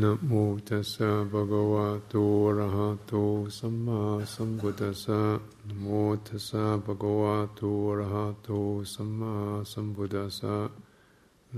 [0.00, 0.32] นะโม
[0.68, 2.14] ตัสสะภะคะวะโต
[2.46, 3.12] อะระหะโต
[3.58, 4.00] สัมมา
[4.34, 5.20] สัมพุทธัสสะ
[5.66, 5.86] นะโม
[6.26, 8.48] ตัสสะภะคะวะโตอะระหะโต
[8.94, 9.34] สัมมา
[9.72, 10.56] สัมพุทธัสสะ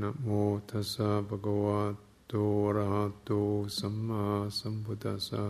[0.00, 0.28] นะโม
[0.68, 1.80] ตัสสะภะคะวะ
[2.28, 2.34] โต
[2.66, 3.30] อะระหะโต
[3.78, 4.22] สัมมา
[4.58, 5.42] สัมพุทธัสสะ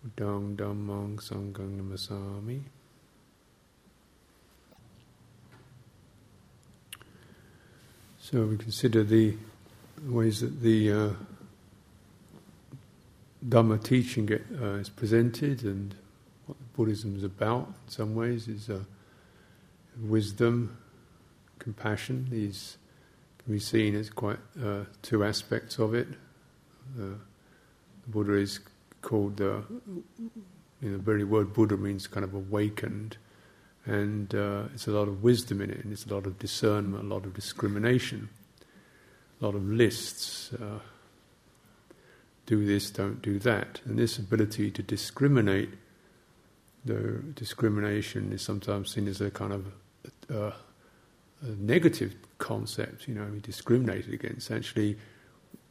[0.00, 2.58] อุดังดัมมังสังฆังนัมสสามิ
[8.30, 9.26] So we consider the
[10.06, 11.10] ways that the uh,
[13.47, 15.95] Dhamma teaching uh, is presented and
[16.45, 18.79] what Buddhism is about in some ways is uh,
[20.01, 20.77] wisdom,
[21.59, 22.27] compassion.
[22.29, 22.77] These
[23.43, 26.07] can be seen as quite uh, two aspects of it.
[26.95, 27.15] the
[28.07, 28.59] Buddha is
[29.01, 29.63] called the,
[30.81, 33.17] you know, the very word Buddha means kind of awakened,
[33.85, 37.03] and uh, it's a lot of wisdom in it, and it's a lot of discernment,
[37.03, 38.29] a lot of discrimination,
[39.41, 40.79] a lot of lists uh,
[42.45, 43.81] do this, don't do that.
[43.85, 45.69] And this ability to discriminate,
[46.85, 49.67] the discrimination is sometimes seen as a kind of
[50.29, 50.51] uh,
[51.41, 54.51] a negative concept, you know, we discriminated against.
[54.51, 54.97] Actually,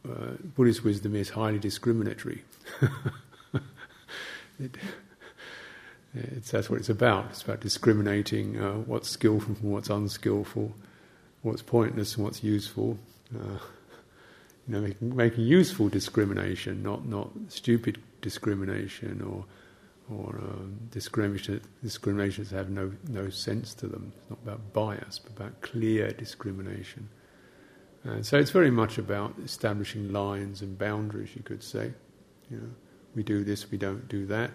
[0.07, 2.43] uh, Buddhist wisdom is highly discriminatory.
[4.59, 4.77] it,
[6.13, 7.27] it's, that's what it's about.
[7.31, 10.73] It's about discriminating uh, what's skillful from what's unskillful,
[11.41, 12.97] what's pointless and what's useful.
[13.33, 13.57] Uh,
[14.67, 19.45] you know, making, making useful discrimination, not not stupid discrimination or
[20.09, 24.13] or um, discrimination discriminations that have no no sense to them.
[24.17, 27.09] It's not about bias, but about clear discrimination.
[28.05, 31.29] And so it's very much about establishing lines and boundaries.
[31.35, 31.93] You could say,
[32.49, 32.69] you know,
[33.15, 34.51] we do this, we don't do that.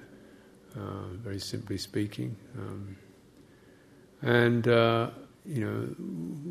[0.76, 2.96] Uh, very simply speaking, um,
[4.20, 5.10] and uh,
[5.46, 5.80] you know,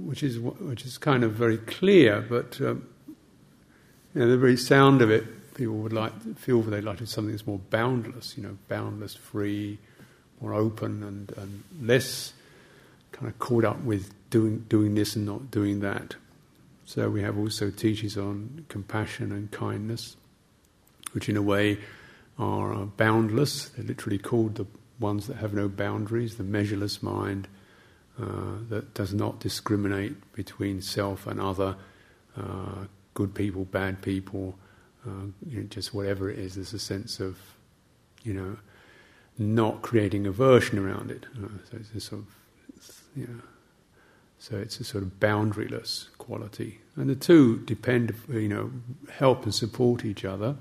[0.07, 2.61] which is which is kind of very clear, but.
[2.61, 2.87] Um,
[4.17, 7.45] you know, the very sound of it, people would like feel they'd like something that's
[7.45, 9.77] more boundless, you know, boundless, free,
[10.41, 12.33] more open, and, and less
[13.11, 16.15] kind of caught up with doing doing this and not doing that.
[16.85, 20.15] So we have also teachings on compassion and kindness,
[21.11, 21.77] which in a way
[22.39, 23.69] are uh, boundless.
[23.69, 24.65] They're literally called the
[24.99, 27.47] ones that have no boundaries, the measureless mind
[28.19, 31.75] uh, that does not discriminate between self and other,
[32.35, 32.85] uh,
[33.17, 34.55] good people, bad people,
[35.03, 36.53] uh, you know, just whatever it is.
[36.53, 37.39] There's a sense of,
[38.21, 38.57] you know,
[39.39, 41.25] not creating aversion around it.
[41.35, 43.41] Uh, so it's a sort of, you know,
[44.37, 48.71] so it's a sort of boundaryless quality, and the two depend, you know,
[49.11, 50.55] help and support each other.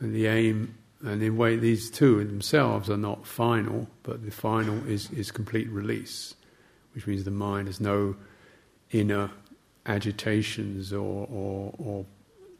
[0.00, 4.84] And the aim, and in way, these two themselves are not final, but the final
[4.88, 6.34] is is complete release,
[6.92, 8.16] which means the mind has no
[8.90, 9.30] inner
[9.86, 12.06] agitations or, or, or,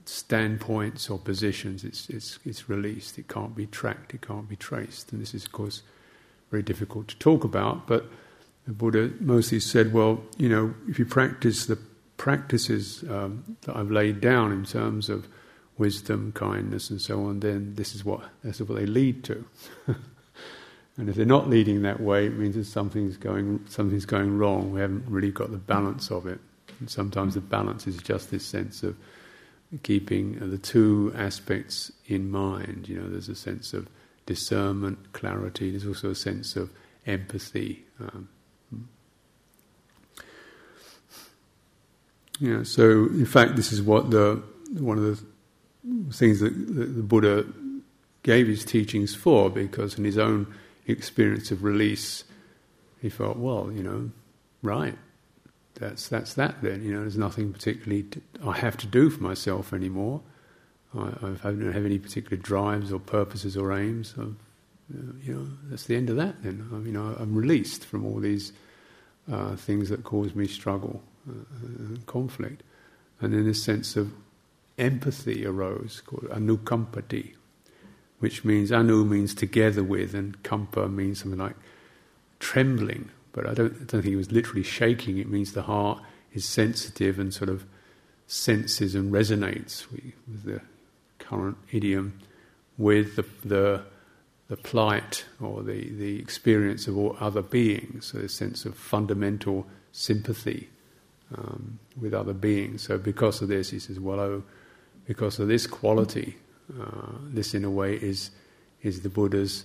[0.06, 3.18] standpoints or positions, it's, it's, it's released.
[3.18, 5.12] It can't be tracked, it can't be traced.
[5.12, 5.82] And this is, of course,
[6.50, 7.86] very difficult to talk about.
[7.86, 8.04] But
[8.66, 11.78] the Buddha mostly said, well, you know, if you practice the
[12.16, 15.26] practices um, that I've laid down in terms of
[15.76, 19.44] wisdom, kindness, and so on, then this is what, this is what they lead to.
[20.96, 24.72] and if they're not leading that way, it means that something's going, something's going wrong.
[24.72, 26.40] We haven't really got the balance of it.
[26.80, 28.96] And sometimes the balance is just this sense of
[29.82, 32.88] keeping the two aspects in mind.
[32.88, 33.88] You know, there's a sense of
[34.26, 35.70] discernment, clarity.
[35.70, 36.70] There's also a sense of
[37.06, 37.84] empathy.
[38.00, 38.28] Um,
[42.40, 44.42] you know, so in fact, this is what the
[44.72, 47.46] one of the things that the, the Buddha
[48.22, 50.52] gave his teachings for, because in his own
[50.86, 52.24] experience of release,
[53.00, 54.10] he felt, well, you know,
[54.62, 54.96] right,
[55.74, 56.82] that's that's that then.
[56.82, 60.20] You know, there's nothing particularly to, I have to do for myself anymore.
[60.96, 61.08] I,
[61.42, 64.14] I, don't have any particular drives or purposes or aims.
[64.16, 64.36] I've,
[65.22, 66.42] you know, that's the end of that.
[66.44, 68.52] Then, I, you know, I'm released from all these
[69.30, 72.62] uh, things that cause me struggle uh, and conflict,
[73.20, 74.12] and then this sense of
[74.78, 77.34] empathy arose called anukampati,
[78.20, 81.56] which means anu means together with, and kampa means something like
[82.38, 85.18] trembling but I don't, I don't think he was literally shaking.
[85.18, 86.00] It means the heart
[86.32, 87.66] is sensitive and sort of
[88.26, 90.62] senses and resonates with the
[91.18, 92.20] current idiom
[92.78, 93.82] with the, the,
[94.48, 98.06] the plight or the, the experience of all other beings.
[98.06, 100.70] So a sense of fundamental sympathy
[101.36, 102.82] um, with other beings.
[102.82, 104.42] So because of this, he says, well, oh,
[105.06, 106.36] because of this quality,
[106.80, 108.30] uh, this in a way is
[108.82, 109.64] is the Buddha's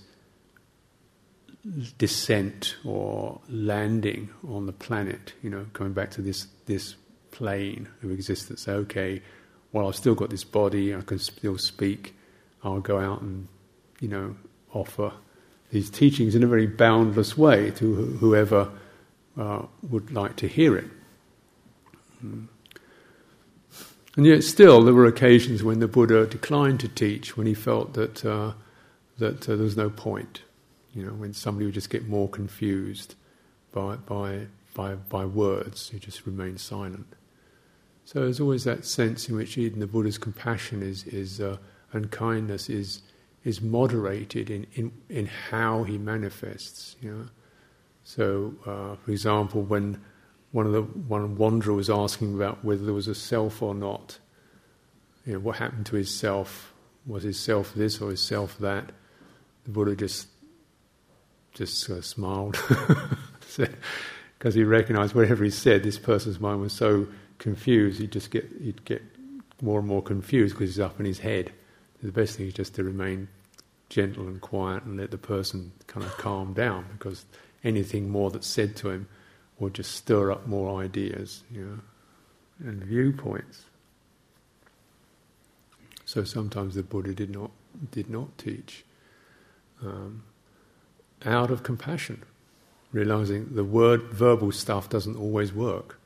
[1.98, 6.96] descent or landing on the planet, you know, coming back to this this
[7.30, 8.66] plane of existence.
[8.66, 9.22] Okay,
[9.70, 12.14] while I've still got this body, I can still speak.
[12.62, 13.48] I'll go out and,
[14.00, 14.36] you know,
[14.72, 15.12] offer
[15.70, 18.70] these teachings in a very boundless way to wh- whoever
[19.38, 20.88] uh, would like to hear it.
[22.24, 22.48] Mm.
[24.16, 27.94] And yet, still, there were occasions when the Buddha declined to teach, when he felt
[27.94, 28.52] that uh,
[29.18, 30.42] that uh, there was no point.
[30.94, 33.14] You know, when somebody would just get more confused
[33.72, 37.06] by by by by words, he just remained silent.
[38.04, 41.58] So there's always that sense in which even the Buddha's compassion is is uh,
[41.92, 43.02] and kindness is
[43.44, 46.96] is moderated in, in in how he manifests.
[47.00, 47.26] You know,
[48.04, 50.00] so uh, for example, when
[50.52, 54.18] one of the one wanderer was asking about whether there was a self or not.
[55.24, 56.72] You know, what happened to his self?
[57.06, 58.90] Was his self this or his self that?
[59.64, 60.28] The Buddha just
[61.54, 62.58] just sort of smiled
[64.38, 67.08] because he recognized whatever he said, this person's mind was so
[67.38, 68.00] confused.
[68.00, 69.02] He'd just get he'd get
[69.62, 71.52] more and more confused because he's up in his head.
[72.02, 73.28] The best thing is just to remain
[73.88, 77.26] gentle and quiet and let the person kind of calm down because
[77.62, 79.08] anything more that's said to him
[79.58, 83.64] will just stir up more ideas, you know, and viewpoints.
[86.04, 87.50] So sometimes the Buddha did not
[87.90, 88.84] did not teach
[89.82, 90.22] um,
[91.24, 92.22] out of compassion,
[92.92, 95.98] realizing the word verbal stuff doesn't always work.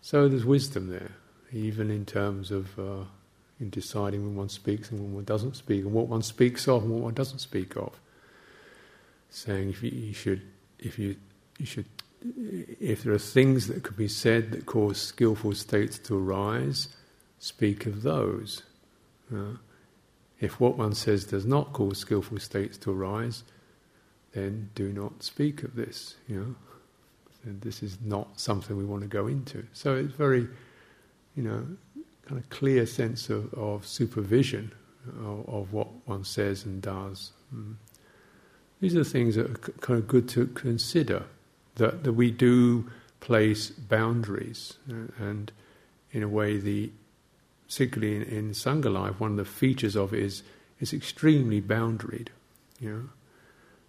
[0.00, 1.12] So there's wisdom there,
[1.52, 3.04] even in terms of uh,
[3.60, 6.82] in deciding when one speaks and when one doesn't speak, and what one speaks of
[6.82, 7.98] and what one doesn't speak of.
[9.30, 10.42] Saying if you, you should,
[10.78, 11.16] if you
[11.58, 11.86] you should,
[12.80, 16.88] if there are things that could be said that cause skillful states to arise,
[17.38, 18.62] speak of those.
[19.34, 19.56] Uh,
[20.44, 23.44] if what one says does not cause skillful states to arise,
[24.32, 26.16] then do not speak of this.
[26.28, 26.54] You know,
[27.44, 29.64] and this is not something we want to go into.
[29.72, 30.48] So it's very,
[31.36, 31.66] you know,
[32.26, 34.72] kind of clear sense of, of supervision
[35.20, 37.32] of, of, what one says and does.
[37.54, 37.74] Mm.
[38.80, 41.24] These are things that are kind of good to consider
[41.76, 45.52] that, that we do place boundaries, uh, and
[46.12, 46.90] in a way, the
[47.66, 50.42] particularly in, in Sangha life, one of the features of it is
[50.80, 52.28] it's extremely boundaried.
[52.80, 53.08] You know,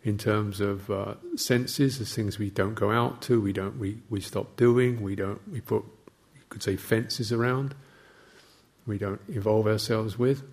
[0.04, 3.98] in terms of uh, senses, there's things we don't go out to, we don't, we,
[4.10, 5.84] we stop doing, we don't, we put,
[6.36, 7.74] you could say, fences around,
[8.86, 10.44] we don't involve ourselves with.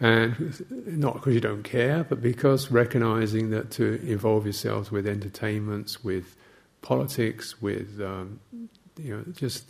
[0.00, 6.02] And not because you don't care, but because recognizing that to involve yourselves with entertainments,
[6.02, 6.36] with
[6.82, 8.40] politics, with um,
[8.98, 9.64] you know, just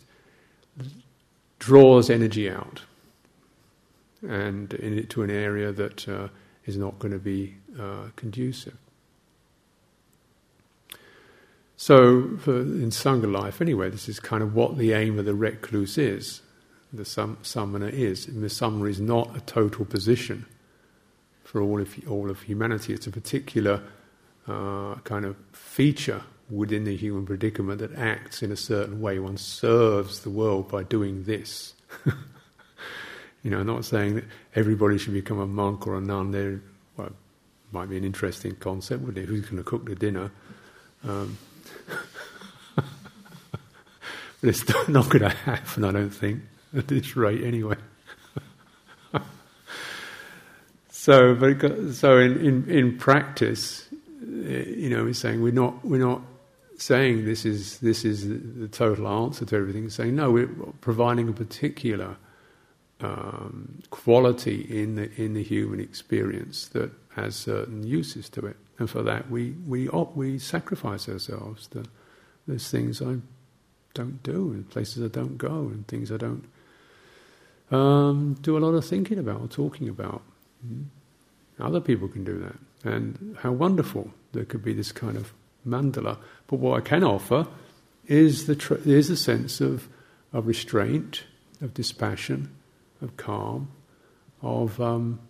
[1.58, 2.82] draws energy out,
[4.22, 6.28] and into an area that uh,
[6.64, 8.76] is not going to be uh, conducive.
[11.76, 15.34] So, for, in Sangha life, anyway, this is kind of what the aim of the
[15.34, 16.42] recluse is
[16.92, 18.26] the sam- samana is.
[18.26, 20.46] And the samana is not a total position
[21.44, 22.92] for all of all of humanity.
[22.92, 23.82] It's a particular
[24.46, 29.18] uh, kind of feature within the human predicament that acts in a certain way.
[29.18, 31.74] One serves the world by doing this.
[33.42, 34.24] you know, I'm not saying that
[34.54, 36.30] everybody should become a monk or a nun.
[36.30, 36.60] There
[36.96, 37.12] well,
[37.72, 39.28] might be an interesting concept, wouldn't it?
[39.28, 40.30] Who's going to cook the dinner?
[41.04, 41.38] Um,
[42.76, 42.84] but
[44.42, 46.40] it's not going to happen, I don't think
[46.76, 47.76] at this rate anyway.
[50.90, 53.86] so, but so in, in, in practice,
[54.22, 56.22] eh, you know, we're saying we're not we're not
[56.78, 59.90] saying this is this is the total answer to everything.
[59.90, 60.48] Saying no, we're
[60.80, 62.16] providing a particular
[63.00, 68.88] um, quality in the in the human experience that has certain uses to it, and
[68.88, 71.66] for that we we we sacrifice ourselves.
[71.68, 71.84] To,
[72.46, 73.16] there's things I
[73.94, 76.48] don't do, and places I don't go, and things I don't
[77.70, 80.22] um, do a lot of thinking about or talking about.
[80.66, 80.86] Mm.
[81.60, 82.56] Other people can do that.
[82.84, 85.32] And how wonderful there could be this kind of
[85.68, 86.18] mandala.
[86.46, 87.46] But what I can offer
[88.06, 89.88] is the, tr- is a sense of,
[90.32, 91.24] of restraint,
[91.60, 92.54] of dispassion,
[93.02, 93.70] of calm,
[94.42, 95.20] of, um,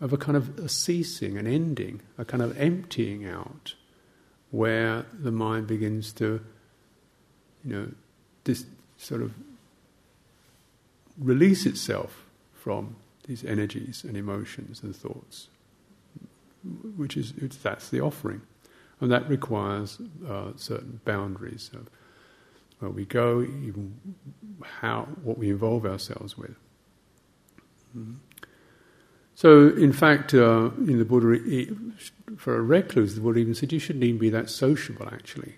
[0.00, 3.74] of a kind of a ceasing, an ending, a kind of emptying out,
[4.50, 6.40] where the mind begins to,
[7.64, 7.88] you know,
[8.44, 8.64] this
[8.96, 9.34] sort of
[11.18, 12.24] release itself
[12.54, 15.48] from these energies and emotions and thoughts,
[16.96, 18.40] which is that's the offering,
[19.00, 21.88] and that requires uh, certain boundaries of
[22.78, 23.98] where we go, even
[24.62, 26.56] how what we involve ourselves with.
[27.96, 28.14] Mm-hmm.
[29.34, 31.38] So, in fact, uh, in the Buddha,
[32.38, 35.08] for a recluse, the Buddha even said you shouldn't even be that sociable.
[35.12, 35.56] Actually,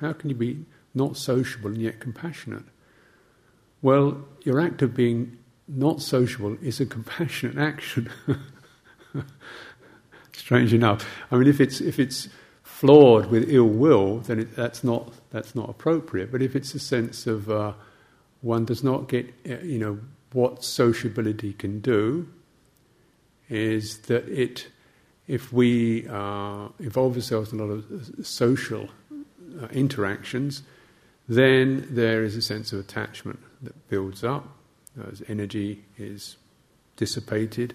[0.00, 2.64] how can you be not sociable and yet compassionate?
[3.80, 8.10] Well, your act of being not sociable is a compassionate action.
[10.36, 11.06] Strange enough.
[11.30, 12.28] I mean, if it's if it's
[12.62, 16.32] flawed with ill will, then it, that's not that's not appropriate.
[16.32, 17.72] But if it's a sense of uh,
[18.40, 19.98] one does not get, uh, you know,
[20.32, 22.28] what sociability can do,
[23.48, 24.68] is that it,
[25.28, 28.88] if we uh, involve ourselves in a lot of uh, social
[29.62, 30.62] uh, interactions,
[31.28, 34.46] then there is a sense of attachment that builds up
[35.08, 36.36] as energy is
[36.96, 37.74] dissipated.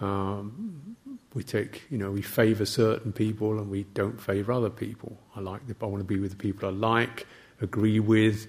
[0.00, 0.96] Um,
[1.34, 5.18] we take, you know, we favour certain people and we don't favour other people.
[5.34, 7.26] I like, the, I want to be with the people I like,
[7.60, 8.46] agree with,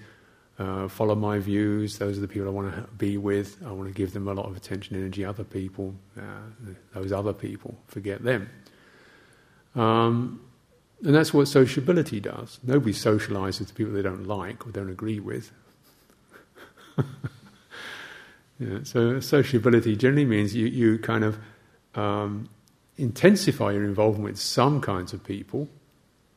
[0.58, 1.98] uh, follow my views.
[1.98, 3.60] Those are the people I want to be with.
[3.66, 5.24] I want to give them a lot of attention, energy.
[5.24, 6.22] Other people, uh,
[6.94, 8.48] those other people, forget them.
[9.74, 10.40] Um,
[11.04, 12.58] and that's what sociability does.
[12.62, 15.52] Nobody socializes with people they don't like or don't agree with.
[18.58, 21.38] yeah, so sociability generally means you, you kind of
[21.94, 22.48] um,
[22.98, 25.68] intensify your involvement with some kinds of people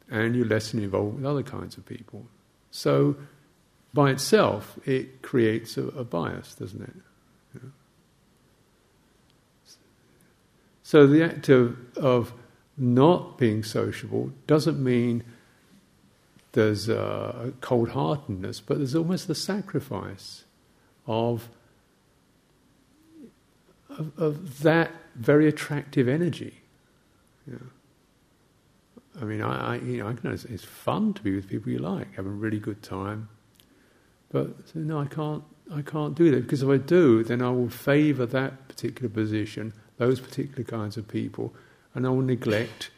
[0.10, 2.26] and you lessen your involvement with other kinds of people.
[2.72, 3.16] So
[3.94, 6.96] by itself, it creates a, a bias, doesn't it?
[7.56, 7.70] Yeah.
[10.84, 12.34] So the act of, of
[12.78, 15.24] not being sociable doesn't mean
[16.54, 20.46] there's a cold heartedness, but there's almost the sacrifice
[21.06, 21.50] of,
[23.90, 26.54] of, of that very attractive energy.
[29.20, 31.72] I mean, I, I, you know, I know it's, it's, fun to be with people
[31.72, 33.28] you like, have a really good time,
[34.32, 35.44] but so, no, I can't.
[35.72, 39.72] I can't do that because if I do, then I will favour that particular position,
[39.98, 41.54] those particular kinds of people,
[41.94, 42.90] and I will neglect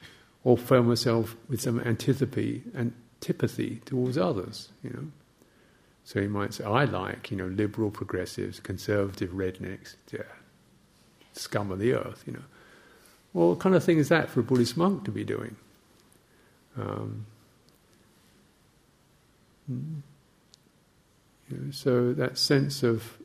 [0.46, 4.70] or fill myself with some antipathy antipathy towards others.
[4.84, 5.08] You know.
[6.04, 10.24] So you might say, I like, you know, liberal progressives, conservative rednecks, yeah,
[11.34, 12.44] scum of the earth, you know.
[13.34, 15.56] Well, what kind of thing is that for a Buddhist monk to be doing?
[16.78, 17.26] Um,
[19.70, 20.04] you
[21.50, 23.18] know, so that sense of,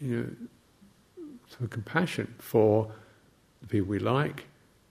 [0.00, 2.90] you know, sort of compassion for
[3.60, 4.46] the people we like,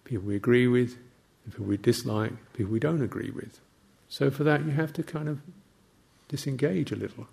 [0.05, 0.97] people we agree with,
[1.51, 3.59] people we dislike, people we don't agree with.
[4.09, 5.39] So for that, you have to kind of
[6.27, 7.27] disengage a little.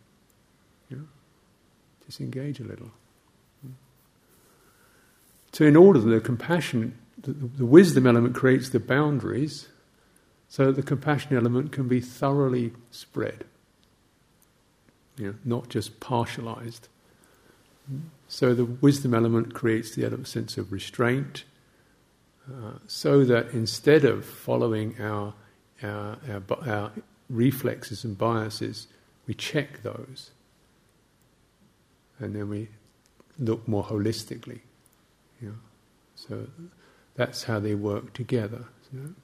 [0.90, 1.04] You know?
[2.06, 2.90] Disengage a little.
[5.54, 9.68] So, in order that the compassion, the, the wisdom element creates the boundaries,
[10.48, 13.44] so that the compassion element can be thoroughly spread,
[15.16, 16.88] you know, not just partialized.
[18.26, 21.44] So the wisdom element creates the sense of restraint,
[22.48, 25.34] uh, so that instead of following our,
[25.84, 26.92] our, our, our
[27.30, 28.88] reflexes and biases,
[29.28, 30.32] we check those,
[32.18, 32.68] and then we
[33.38, 34.60] look more holistically.
[35.40, 35.54] Know?
[36.14, 36.46] So
[37.14, 38.66] that's how they work together.
[38.92, 39.14] You know?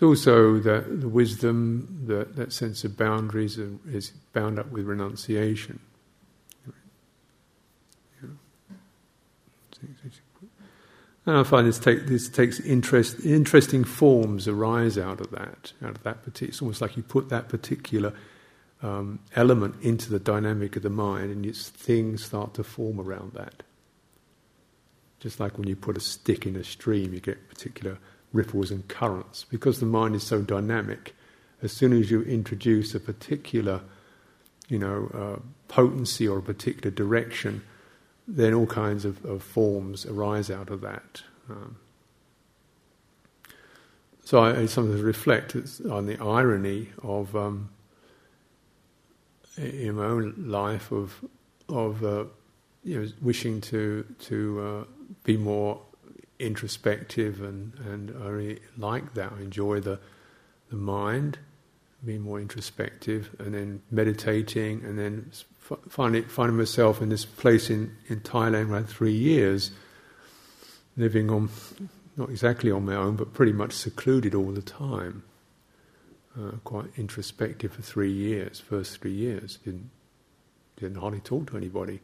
[0.00, 5.78] It's also that the wisdom, that, that sense of boundaries is bound up with renunciation.
[11.26, 15.96] And I find this, take, this takes interest, interesting forms arise out of that, out
[15.96, 16.48] of that particular.
[16.48, 18.14] It's almost like you put that particular
[18.82, 23.62] um, element into the dynamic of the mind, and things start to form around that.
[25.18, 27.98] Just like when you put a stick in a stream, you get particular
[28.32, 29.44] ripples and currents.
[29.44, 31.14] Because the mind is so dynamic,
[31.62, 33.82] as soon as you introduce a particular,
[34.68, 37.62] you know, uh, potency or a particular direction,
[38.26, 41.22] then all kinds of, of forms arise out of that.
[41.48, 41.76] Um,
[44.24, 45.56] so I, I, sometimes reflect
[45.90, 47.70] on the irony of um,
[49.56, 51.24] in my own life of
[51.68, 52.24] of uh,
[52.84, 54.84] you know wishing to to uh,
[55.24, 55.80] be more
[56.40, 59.32] introspective and, and I really like that.
[59.38, 59.98] I enjoy the
[60.70, 61.38] the mind,
[62.04, 65.30] being more introspective, and then meditating, and then
[65.88, 69.72] finally finding myself in this place in, in Thailand had three years,
[70.96, 71.50] living on
[72.16, 75.22] not exactly on my own, but pretty much secluded all the time.
[76.38, 78.60] Uh, quite introspective for three years.
[78.60, 79.90] First three years didn't
[80.76, 82.00] didn't hardly talk to anybody.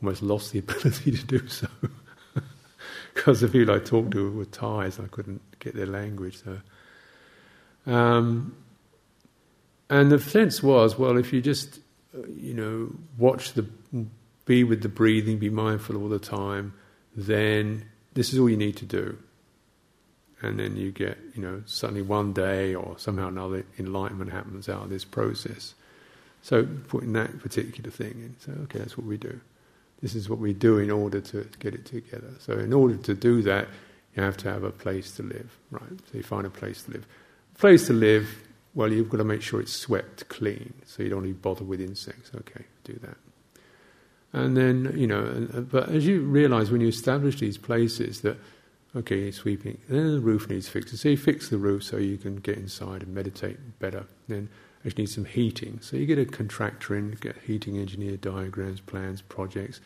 [0.00, 1.66] almost lost the ability to do so.
[3.20, 6.42] Because the people I talked to were Thais, I couldn't get their language.
[6.42, 8.56] So, um,
[9.90, 11.80] and the sense was, well, if you just,
[12.16, 13.66] uh, you know, watch the,
[14.46, 16.72] be with the breathing, be mindful all the time,
[17.14, 17.84] then
[18.14, 19.18] this is all you need to do.
[20.40, 24.84] And then you get, you know, suddenly one day or somehow another enlightenment happens out
[24.84, 25.74] of this process.
[26.40, 29.42] So putting that particular thing in, so okay, that's what we do.
[30.02, 32.32] This is what we do in order to get it together.
[32.38, 33.68] So in order to do that,
[34.14, 35.98] you have to have a place to live, right?
[36.10, 37.06] So you find a place to live.
[37.58, 38.28] Place to live,
[38.74, 41.80] well, you've got to make sure it's swept clean, so you don't even bother with
[41.80, 42.30] insects.
[42.34, 43.16] Okay, do that.
[44.32, 48.38] And then, you know, uh, but as you realize when you establish these places that,
[48.94, 50.96] okay, sweeping, then the roof needs fixing.
[50.96, 54.06] So you fix the roof so you can get inside and meditate better.
[54.28, 54.48] Then
[54.84, 55.78] you need some heating.
[55.82, 59.80] So you get a contractor in, get heating engineer diagrams, plans, projects.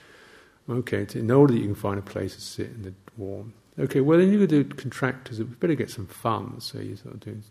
[0.68, 3.52] Okay, in order that you can find a place to sit in the warm.
[3.78, 5.38] Okay, well then you could do contractors.
[5.38, 6.66] We better get some funds.
[6.66, 7.42] So you sort of do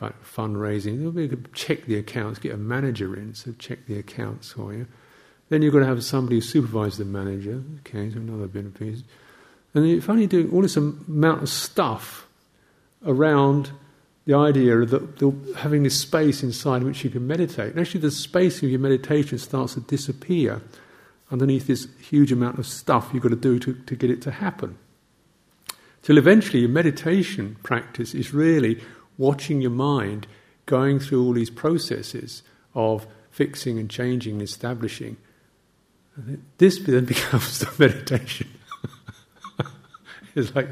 [0.00, 1.12] fundraising.
[1.12, 4.86] We could check the accounts, get a manager in, so check the accounts for you.
[5.48, 7.62] Then you've got to have somebody who supervises the manager.
[7.80, 9.02] Okay, so another bit of piece.
[9.74, 12.26] And you're finally doing all this amount of stuff
[13.06, 13.70] around
[14.26, 17.72] the idea of having this space inside in which you can meditate.
[17.72, 20.62] And actually, the space of your meditation starts to disappear
[21.30, 24.30] underneath this huge amount of stuff you've got to do to, to get it to
[24.30, 24.78] happen.
[26.02, 28.80] Till eventually, your meditation practice is really
[29.18, 30.26] watching your mind
[30.66, 32.42] going through all these processes
[32.74, 35.16] of fixing and changing and establishing.
[36.58, 38.48] This then becomes the meditation.
[40.34, 40.68] it's like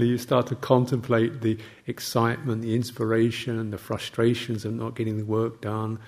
[0.00, 5.60] you start to contemplate the excitement, the inspiration, the frustrations of not getting the work
[5.60, 5.98] done,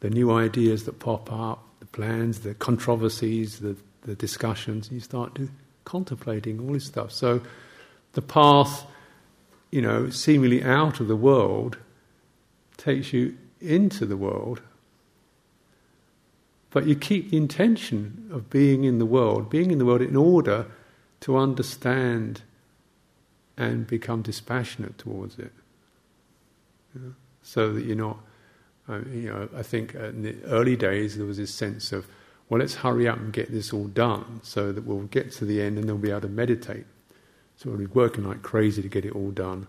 [0.00, 4.90] the new ideas that pop up, the plans, the controversies, the, the discussions.
[4.90, 5.48] You start to
[5.84, 7.12] contemplating all this stuff.
[7.12, 7.40] So
[8.12, 8.84] the path,
[9.70, 11.78] you know, seemingly out of the world
[12.76, 14.62] takes you into the world.
[16.70, 20.16] But you keep the intention of being in the world, being in the world in
[20.16, 20.66] order
[21.20, 22.42] to understand
[23.58, 25.52] and become dispassionate towards it.
[27.42, 28.18] So that you're not,
[28.88, 32.06] uh, you know, I think in the early days there was this sense of,
[32.48, 35.60] well, let's hurry up and get this all done so that we'll get to the
[35.60, 36.86] end and then we'll be able to meditate.
[37.56, 39.66] So we'll be working like crazy to get it all done,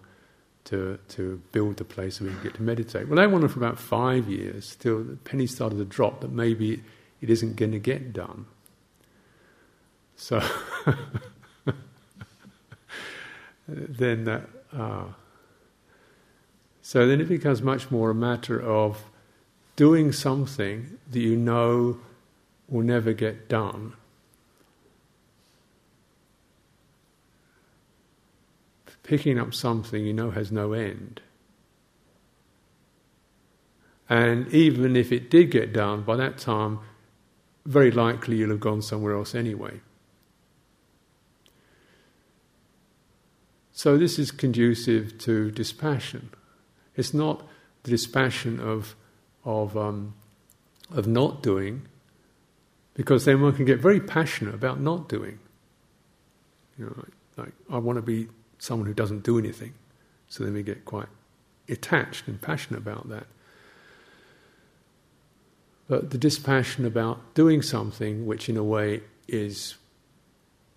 [0.66, 3.08] to, to build the place so we can get to meditate.
[3.08, 6.32] Well, that went on for about five years, till the penny started to drop that
[6.32, 6.84] maybe
[7.22, 8.46] it isn't going to get done.
[10.16, 10.42] So
[13.70, 14.50] then that.
[14.72, 15.06] Uh,
[16.82, 19.04] so then it becomes much more a matter of
[19.76, 22.00] doing something that you know
[22.68, 23.94] will never get done.
[29.04, 31.22] Picking up something you know has no end.
[34.08, 36.80] And even if it did get done, by that time,
[37.66, 39.82] very likely you'll have gone somewhere else anyway.
[43.80, 46.32] So this is conducive to dispassion.
[46.98, 47.48] It's not
[47.84, 48.94] the dispassion of
[49.46, 50.16] of um,
[50.92, 51.84] of not doing,
[52.94, 55.40] because then one can get very passionate about not doing.
[56.78, 59.74] You know, like, like I want to be someone who doesn't do anything,
[60.28, 61.08] so then we get quite
[61.70, 63.28] attached and passionate about that.
[65.88, 69.76] But the dispassion about doing something, which in a way is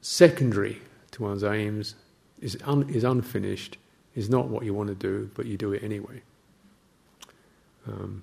[0.00, 1.96] secondary to one's aims
[2.42, 3.78] is, un, is unfinished,
[4.14, 6.20] is not what you want to do, but you do it anyway.
[7.86, 8.22] Um,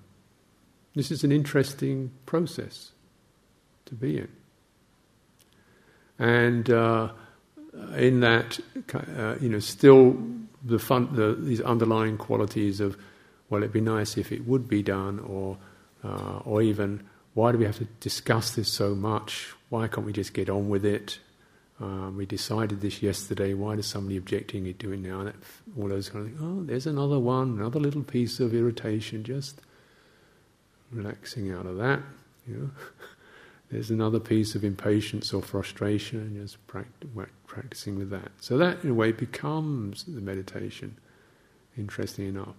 [0.96, 2.92] this is an interesting process
[3.86, 4.28] to be in.
[6.20, 7.12] And uh,
[7.96, 8.60] in that,
[8.94, 10.18] uh, you know, still
[10.64, 12.98] the fun, the, these underlying qualities of,
[13.50, 15.58] well, it'd be nice if it would be done, or,
[16.04, 19.54] uh, or even, why do we have to discuss this so much?
[19.70, 21.20] Why can't we just get on with it?
[21.82, 23.54] Um, we decided this yesterday.
[23.54, 25.22] Why does somebody objecting it doing now?
[25.22, 25.34] And
[25.78, 26.42] all those kind of things.
[26.44, 29.24] Oh, there's another one, another little piece of irritation.
[29.24, 29.62] Just
[30.92, 32.02] relaxing out of that.
[32.48, 32.70] You know,
[33.72, 36.58] there's another piece of impatience or frustration, and just
[37.48, 38.32] practicing with that.
[38.42, 40.98] So that, in a way, becomes the meditation.
[41.78, 42.56] Interesting enough.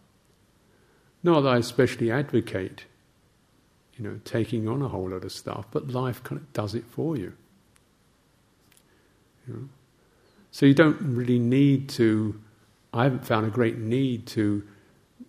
[1.22, 2.87] Not that I especially advocate,
[3.98, 6.85] you know, taking on a whole lot of stuff, but life kind of does it
[6.85, 7.35] for you.
[9.51, 9.69] You know?
[10.51, 12.41] So you don't really need to.
[12.93, 14.65] I haven't found a great need to,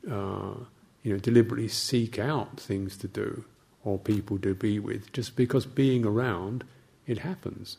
[0.09, 0.55] uh,
[1.03, 3.45] you know, deliberately seek out things to do
[3.83, 6.63] or people to be with, just because being around
[7.05, 7.77] it happens.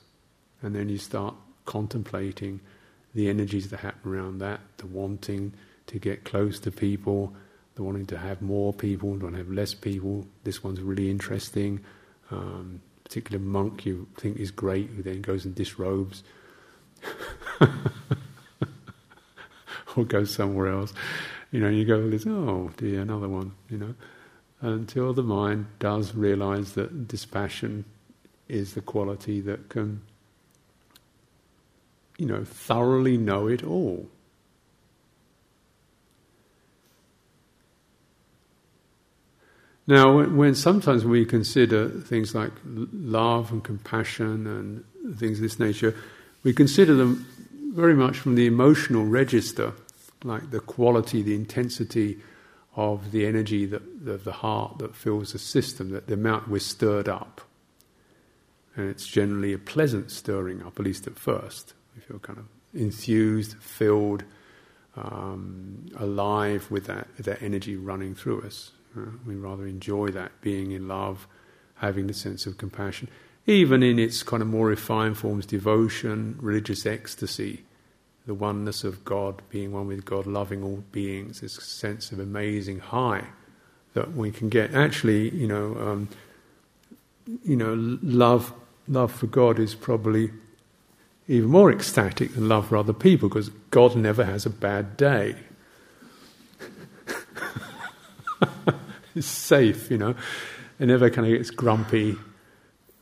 [0.63, 2.61] And then you start contemplating
[3.15, 5.53] the energies that happen around that, the wanting
[5.87, 7.35] to get close to people,
[7.75, 10.27] the wanting to have more people, don't have less people.
[10.45, 11.81] This one's really interesting.
[12.31, 12.81] Um,
[13.13, 16.23] particular monk you think is great, who then goes and disrobes,
[19.95, 20.95] or goes somewhere else.
[21.51, 23.53] You know, you go, oh dear, another one.
[23.69, 23.95] You know,
[24.63, 27.85] until the mind does realize that dispassion
[28.49, 30.01] is the quality that can,
[32.17, 34.09] you know, thoroughly know it all.
[39.87, 45.59] Now, when, when, sometimes we consider things like love and compassion and things of this
[45.59, 45.95] nature,
[46.45, 47.27] we consider them
[47.75, 49.73] very much from the emotional register,
[50.23, 52.19] like the quality, the intensity
[52.77, 56.59] of the energy that of the heart that fills the system, that the amount we're
[56.59, 57.41] stirred up.
[58.77, 61.75] And it's generally a pleasant stirring up, at least at first.
[61.95, 64.25] We feel kind of enthused, filled,
[64.97, 68.71] um, alive with that, with that energy running through us.
[68.97, 71.27] Uh, we rather enjoy that, being in love,
[71.77, 73.09] having the sense of compassion.
[73.47, 77.65] Even in its kind of more refined forms, devotion, religious ecstasy,
[78.27, 82.79] the oneness of God, being one with God, loving all beings, this sense of amazing
[82.79, 83.25] high
[83.95, 84.75] that we can get.
[84.75, 86.09] Actually, you know, um,
[87.45, 88.53] you know, love
[88.89, 90.31] love for God is probably
[91.29, 95.37] even more ecstatic than love for other people because God never has a bad day.
[99.21, 100.15] Safe, you know.
[100.79, 102.17] It never kind of gets grumpy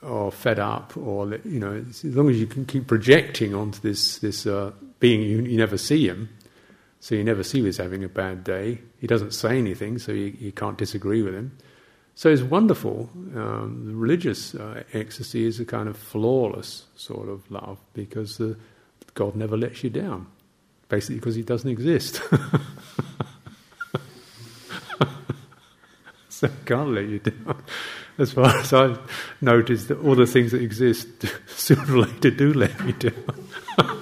[0.02, 4.18] or fed up, or you know, as long as you can keep projecting onto this
[4.18, 6.28] this uh, being, you, you never see him,
[7.00, 8.80] so you never see he's having a bad day.
[8.98, 11.56] He doesn't say anything, so you, you can't disagree with him.
[12.14, 13.08] So it's wonderful.
[13.34, 18.54] Um, the religious uh, ecstasy is a kind of flawless sort of love because uh,
[19.14, 20.26] God never lets you down,
[20.88, 22.20] basically because He doesn't exist.
[26.48, 27.62] so can't let you down.
[28.16, 28.98] As far as I've
[29.42, 31.06] noticed, that all the things that exist
[31.46, 33.12] sooner or later do let me down.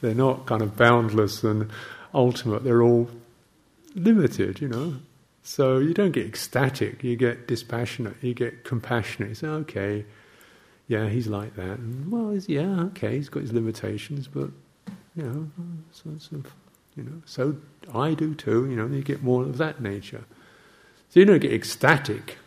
[0.00, 1.70] they're not kind of boundless and
[2.14, 3.10] ultimate, they're all
[3.94, 4.94] limited, you know.
[5.42, 9.28] So you don't get ecstatic, you get dispassionate, you get compassionate.
[9.28, 10.06] You say, okay,
[10.88, 11.78] yeah, he's like that.
[11.78, 14.48] And, well, yeah, okay, he's got his limitations, but,
[15.14, 15.50] you know,
[15.92, 16.50] sorts of
[16.96, 17.56] you know, so
[17.94, 18.68] I do too.
[18.68, 20.24] You know, you get more of that nature.
[21.10, 22.38] So you don't get ecstatic.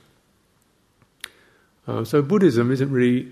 [1.88, 3.32] Uh, so Buddhism isn't really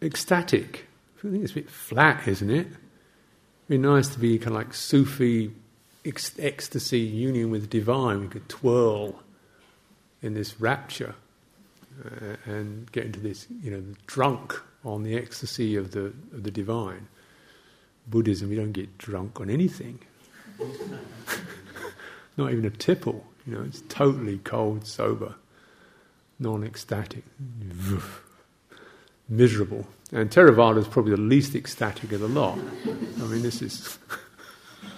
[0.00, 0.86] ecstatic.
[1.18, 2.66] I think it's a bit flat, isn't it?
[2.66, 5.50] It'd be nice to be kind of like Sufi
[6.04, 8.20] ec- ecstasy, union with the divine.
[8.20, 9.22] We could twirl
[10.22, 11.14] in this rapture
[12.04, 16.50] uh, and get into this, you know, drunk on the ecstasy of the of the
[16.50, 17.08] divine.
[18.06, 19.98] Buddhism, you don't get drunk on anything.
[22.36, 25.34] Not even a tipple, you know, it's totally cold, sober,
[26.38, 27.24] non ecstatic,
[29.28, 29.86] miserable.
[30.12, 32.58] And Theravada is probably the least ecstatic of the lot.
[32.86, 33.98] I mean, this is.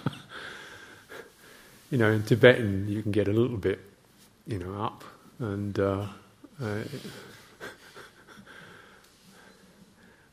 [1.91, 3.79] you know, in Tibetan, you can get a little bit,
[4.45, 5.03] you know, up
[5.39, 5.79] and.
[5.79, 6.07] Uh,
[6.61, 6.79] uh,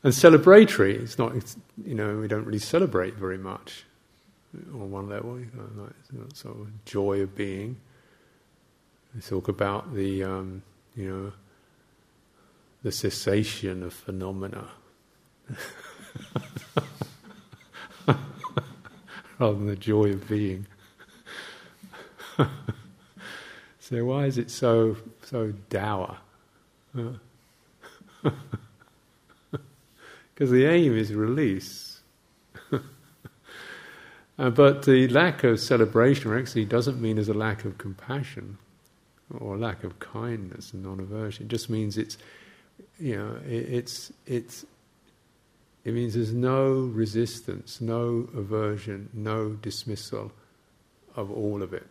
[0.05, 3.85] And celebratory, it's not, it's, you know, we don't really celebrate very much
[4.71, 7.77] on one level, you know, like, sort of joy of being.
[9.15, 10.61] We talk about the, um,
[10.95, 11.33] you know,
[12.83, 14.67] the cessation of phenomena.
[19.39, 20.67] Rather than the joy of being.
[23.79, 26.19] so why is it so so dour?
[30.35, 32.01] Because the aim is release.
[32.71, 38.57] uh, but the lack of celebration or actually doesn't mean there's a lack of compassion
[39.39, 41.45] or lack of kindness and non-aversion.
[41.45, 42.17] It just means it's,
[42.99, 44.65] you know, it, it's it's.
[45.85, 50.31] It means there's no resistance, no aversion, no dismissal
[51.15, 51.85] of all of it,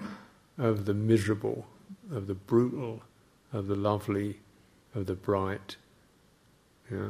[0.00, 0.06] know,
[0.58, 1.64] of the miserable,
[2.10, 3.00] of the brutal,
[3.52, 4.40] of the lovely,
[4.92, 5.76] of the bright,
[6.92, 7.08] yeah,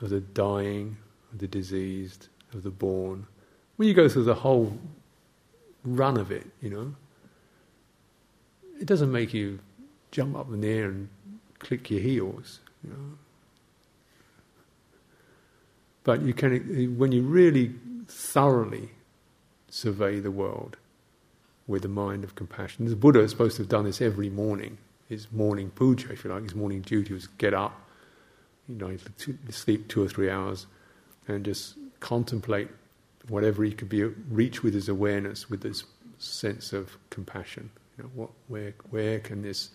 [0.00, 0.96] of the dying,
[1.32, 3.26] of the diseased, of the born.
[3.76, 4.78] When you go through the whole
[5.84, 6.94] run of it, you know,
[8.80, 9.58] it doesn't make you
[10.10, 11.08] jump up in the air and
[11.58, 13.18] click your heels, you know.
[16.04, 17.72] But you can, when you really
[18.08, 18.90] thoroughly
[19.68, 20.76] survey the world
[21.66, 24.78] with a mind of compassion, the Buddha is supposed to have done this every morning
[25.12, 27.78] his morning puja, if you like, his morning duty was get up,
[28.68, 28.96] you know,
[29.50, 30.66] sleep two or three hours,
[31.28, 32.68] and just contemplate
[33.28, 35.84] whatever he could be reach with his awareness, with this
[36.18, 37.70] sense of compassion.
[37.96, 39.70] You know, what, where, where can this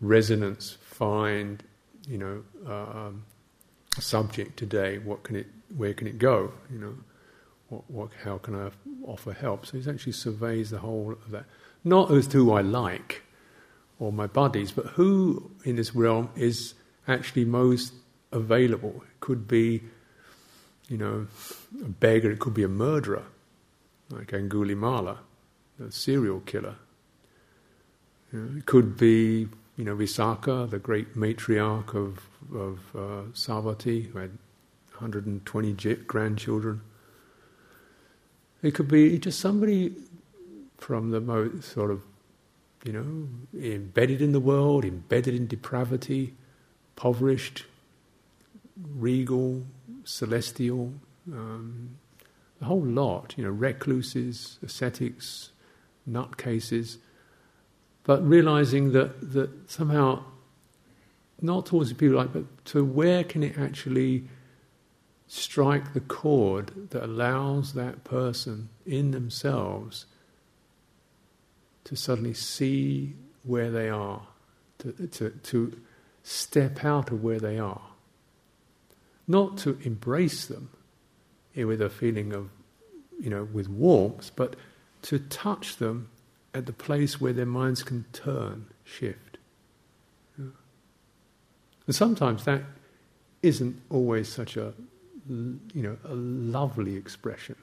[0.00, 1.62] resonance find,
[2.08, 3.24] you know, um,
[3.98, 4.98] subject today?
[4.98, 6.52] What can it, where can it go?
[6.70, 6.94] You know,
[7.68, 8.70] what, what, how can I
[9.06, 9.66] offer help?
[9.66, 11.44] So he actually surveys the whole of that,
[11.84, 13.22] not as to who I like
[13.98, 16.74] or my buddies, but who in this realm is
[17.06, 17.92] actually most
[18.34, 19.02] available.
[19.06, 19.82] It could be,
[20.88, 21.26] you know,
[21.82, 22.30] a beggar.
[22.30, 23.24] It could be a murderer,
[24.10, 25.18] like Angulimala,
[25.78, 26.76] the serial killer.
[28.32, 32.20] You know, it could be, you know, Visakha, the great matriarch of
[32.54, 34.30] of uh, Savatthi, who had
[34.98, 36.82] 120 grandchildren.
[38.62, 39.94] It could be just somebody
[40.78, 42.02] from the most sort of,
[42.84, 46.34] you know, embedded in the world, embedded in depravity,
[46.92, 47.64] impoverished,
[48.76, 49.64] regal,
[50.04, 50.92] celestial,
[51.32, 51.96] um,
[52.58, 55.50] the whole lot, you know, recluses, ascetics,
[56.08, 56.98] nutcases,
[58.04, 60.22] but realizing that, that somehow,
[61.40, 64.24] not towards the people like, but to where can it actually
[65.26, 70.06] strike the chord that allows that person in themselves
[71.84, 74.22] to suddenly see where they are,
[74.78, 75.80] to, to, to
[76.22, 77.93] step out of where they are.
[79.26, 80.70] Not to embrace them
[81.56, 82.50] eh, with a feeling of,
[83.20, 84.56] you know, with warmth, but
[85.02, 86.08] to touch them
[86.52, 89.38] at the place where their minds can turn, shift.
[91.86, 92.62] And sometimes that
[93.42, 94.72] isn't always such a,
[95.28, 97.56] you know, a lovely expression.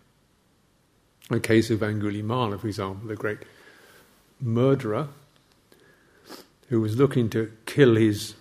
[1.32, 3.39] A case of Angulimala, for example, the great
[4.39, 5.08] murderer
[6.69, 8.36] who was looking to kill his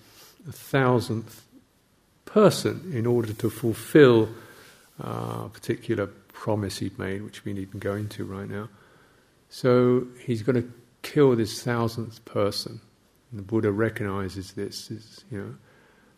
[0.50, 1.46] thousandth
[2.33, 4.29] person in order to fulfill
[5.03, 8.69] uh, a particular promise he'd made, which we needn't go into right now.
[9.49, 12.81] So he's going to kill this thousandth person.
[13.31, 15.55] And the Buddha recognizes this, is, you know,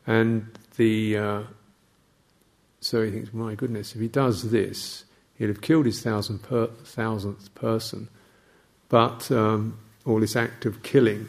[0.07, 0.47] and
[0.77, 1.43] the uh,
[2.83, 5.05] so he thinks, my goodness, if he does this,
[5.37, 8.09] he'll have killed his per, thousandth person.
[8.89, 11.29] But um, all this act of killing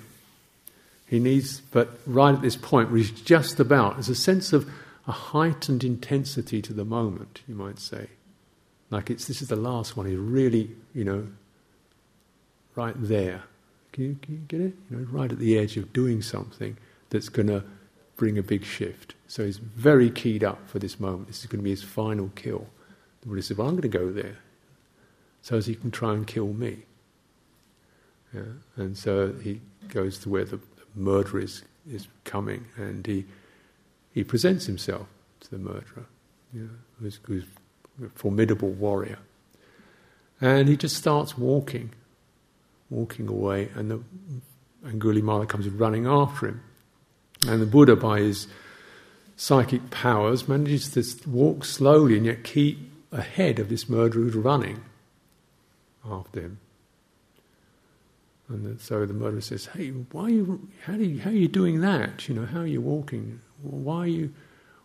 [1.13, 4.67] he needs, but right at this point where he's just about, there's a sense of
[5.08, 8.08] a heightened intensity to the moment, you might say.
[8.89, 10.08] Like it's this is the last one.
[10.08, 11.28] He's really, you know,
[12.73, 13.43] right there.
[13.91, 14.73] Can you, can you get it?
[14.89, 16.78] You know, right at the edge of doing something
[17.12, 17.63] that's going to
[18.15, 19.13] bring a big shift.
[19.28, 21.28] So he's very keyed up for this moment.
[21.28, 22.65] This is going to be his final kill.
[23.21, 24.39] The Buddha "Well, I'm going to go there,
[25.43, 26.86] so as he can try and kill me."
[28.34, 28.41] Yeah?
[28.78, 30.60] And so he goes to where the
[30.95, 33.25] murderer is, is coming, and he,
[34.13, 35.08] he presents himself
[35.41, 36.06] to the murderer,
[36.53, 37.45] you know, who's, who's
[38.03, 39.19] a formidable warrior.
[40.41, 41.91] And he just starts walking,
[42.89, 44.01] walking away, and the
[44.86, 46.62] Angulimala comes running after him.
[47.47, 48.47] And the Buddha, by his
[49.36, 54.84] psychic powers, manages to walk slowly and yet keep ahead of this murderer who's running
[56.10, 56.60] after him.
[58.49, 60.67] And so the murderer says, "Hey, why are you?
[60.86, 62.27] How, do you, how are you doing that?
[62.27, 63.39] You know, how are you walking?
[63.62, 64.34] Why are you?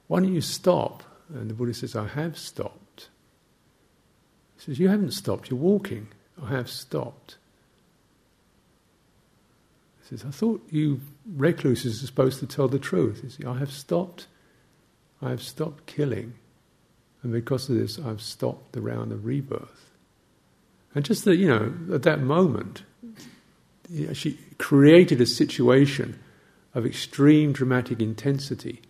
[0.07, 1.03] Why don't you stop?"
[1.35, 3.09] And the Buddha says, "I have stopped."
[4.57, 5.51] He says, "You haven't stopped.
[5.51, 6.09] You're walking.
[6.41, 7.37] I have stopped."
[10.03, 13.59] He says, "I thought you recluses are supposed to tell the truth." He says, "I
[13.59, 14.29] have stopped.
[15.21, 16.35] I have stopped killing,
[17.25, 19.91] and because of this, I've stopped the round of rebirth."
[20.95, 22.85] And just that, you know, at that moment,
[24.13, 26.19] she created a situation
[26.75, 28.83] of extreme dramatic intensity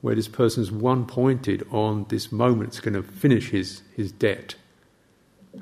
[0.00, 4.54] where this person's one pointed on this moment it's going to finish his, his debt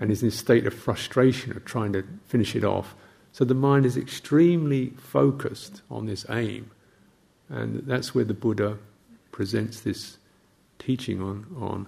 [0.01, 2.95] and is in a state of frustration of trying to finish it off.
[3.33, 6.71] So the mind is extremely focused on this aim.
[7.49, 8.79] And that's where the Buddha
[9.31, 10.19] presents this
[10.79, 11.87] teaching on, on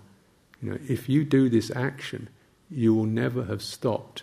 [0.63, 2.29] you know, if you do this action,
[2.71, 4.23] you will never have stopped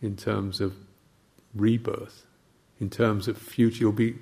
[0.00, 0.74] in terms of
[1.54, 2.26] rebirth,
[2.80, 3.80] in terms of future.
[3.80, 4.16] You'll be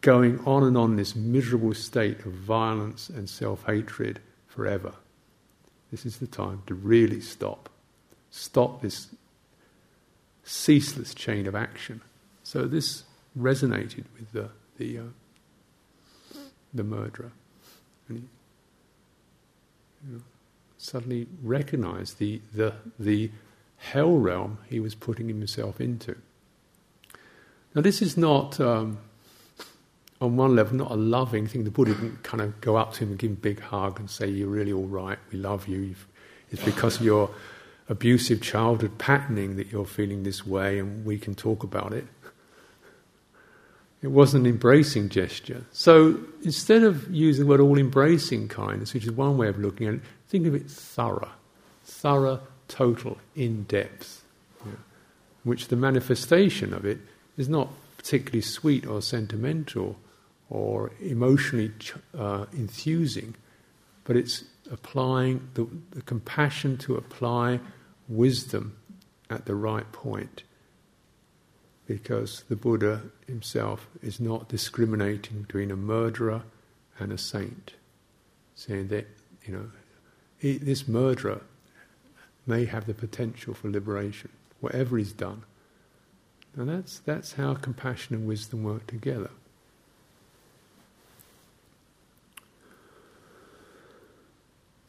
[0.00, 4.94] going on and on this miserable state of violence and self hatred forever.
[5.90, 7.68] This is the time to really stop.
[8.30, 9.08] Stop this
[10.44, 12.00] ceaseless chain of action.
[12.42, 13.04] So this
[13.38, 16.38] resonated with the the, uh,
[16.72, 17.32] the murderer,
[18.08, 18.24] and he
[20.06, 20.22] you know,
[20.78, 23.30] suddenly recognized the the the
[23.76, 26.16] hell realm he was putting himself into.
[27.74, 28.98] Now, this is not um,
[30.20, 31.64] on one level, not a loving thing.
[31.64, 34.00] The Buddha didn't kind of go up to him and give him a big hug
[34.00, 35.78] and say, You're really all right, we love you.
[35.78, 36.06] You've,
[36.50, 37.30] it's because of your
[37.88, 42.06] abusive childhood patterning that you're feeling this way, and we can talk about it.
[44.02, 45.66] It wasn't an embracing gesture.
[45.72, 49.86] So instead of using the word all embracing kindness, which is one way of looking
[49.88, 51.32] at it, think of it thorough.
[51.84, 54.24] Thorough, total, in depth.
[54.64, 54.72] Yeah.
[55.44, 56.98] Which the manifestation of it
[57.40, 59.96] is not particularly sweet or sentimental
[60.50, 61.72] or emotionally
[62.16, 63.34] uh, enthusing,
[64.04, 67.58] but it's applying the, the compassion to apply
[68.08, 68.76] wisdom
[69.30, 70.42] at the right point.
[71.86, 76.42] Because the Buddha himself is not discriminating between a murderer
[76.98, 77.72] and a saint,
[78.54, 79.06] saying that,
[79.46, 79.70] you know,
[80.38, 81.40] he, this murderer
[82.46, 85.44] may have the potential for liberation, whatever he's done.
[86.56, 89.30] And that's, that's how compassion and wisdom work together.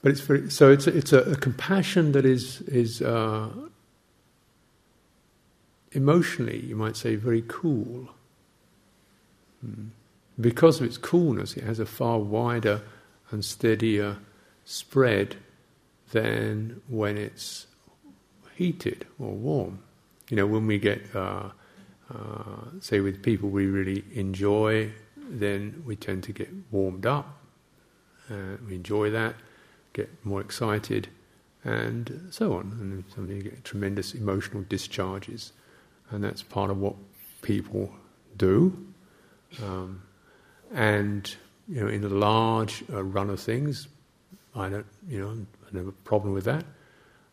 [0.02, 3.50] But it's very, so it's a, it's a, a compassion that is is uh,
[5.92, 8.10] emotionally, you might say, very cool.
[9.64, 9.90] Hmm.
[10.40, 12.82] Because of its coolness, it has a far wider
[13.30, 14.18] and steadier
[14.66, 15.36] spread
[16.12, 17.68] than when it's
[18.56, 19.80] heated or warm.
[20.32, 21.50] You know, when we get, uh,
[22.10, 27.38] uh, say, with people we really enjoy, then we tend to get warmed up.
[28.30, 29.36] Uh, we enjoy that
[29.94, 31.10] get more excited,
[31.64, 32.78] and so on.
[32.80, 35.54] And something you get tremendous emotional discharges,
[36.10, 36.96] and that's part of what
[37.42, 37.92] people
[38.38, 38.94] do.
[39.62, 40.02] Um,
[40.74, 41.34] and
[41.68, 43.88] you know, in the large uh, run of things,
[44.56, 46.66] I don't, you know, I don't have a problem with that.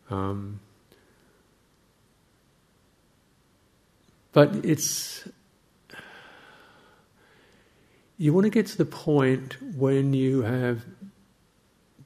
[0.09, 0.59] Um,
[4.31, 5.27] but it's
[8.17, 10.83] you want to get to the point when you have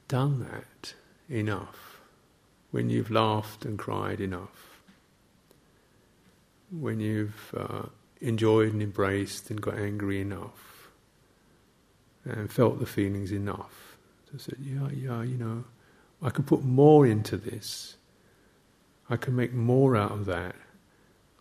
[0.07, 0.93] done that
[1.27, 1.99] enough,
[2.69, 4.79] when you've laughed and cried enough,
[6.69, 7.87] when you've uh,
[8.21, 10.89] enjoyed and embraced and got angry enough,
[12.25, 13.97] and felt the feelings enough,
[14.31, 15.63] to say, yeah, yeah, you know,
[16.21, 17.97] I can put more into this.
[19.09, 20.55] I can make more out of that.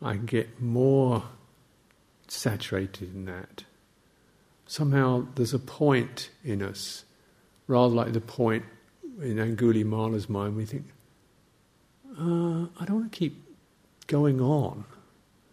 [0.03, 1.25] I get more
[2.29, 3.65] saturated in that.
[4.67, 7.05] Somehow there's a point in us
[7.67, 8.65] rather like the point
[9.21, 10.87] in Angulimala's mind, we think,
[12.19, 13.43] uh, I don't want to keep
[14.07, 14.85] going on.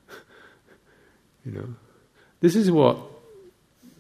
[1.45, 1.75] you know,
[2.41, 2.97] this is what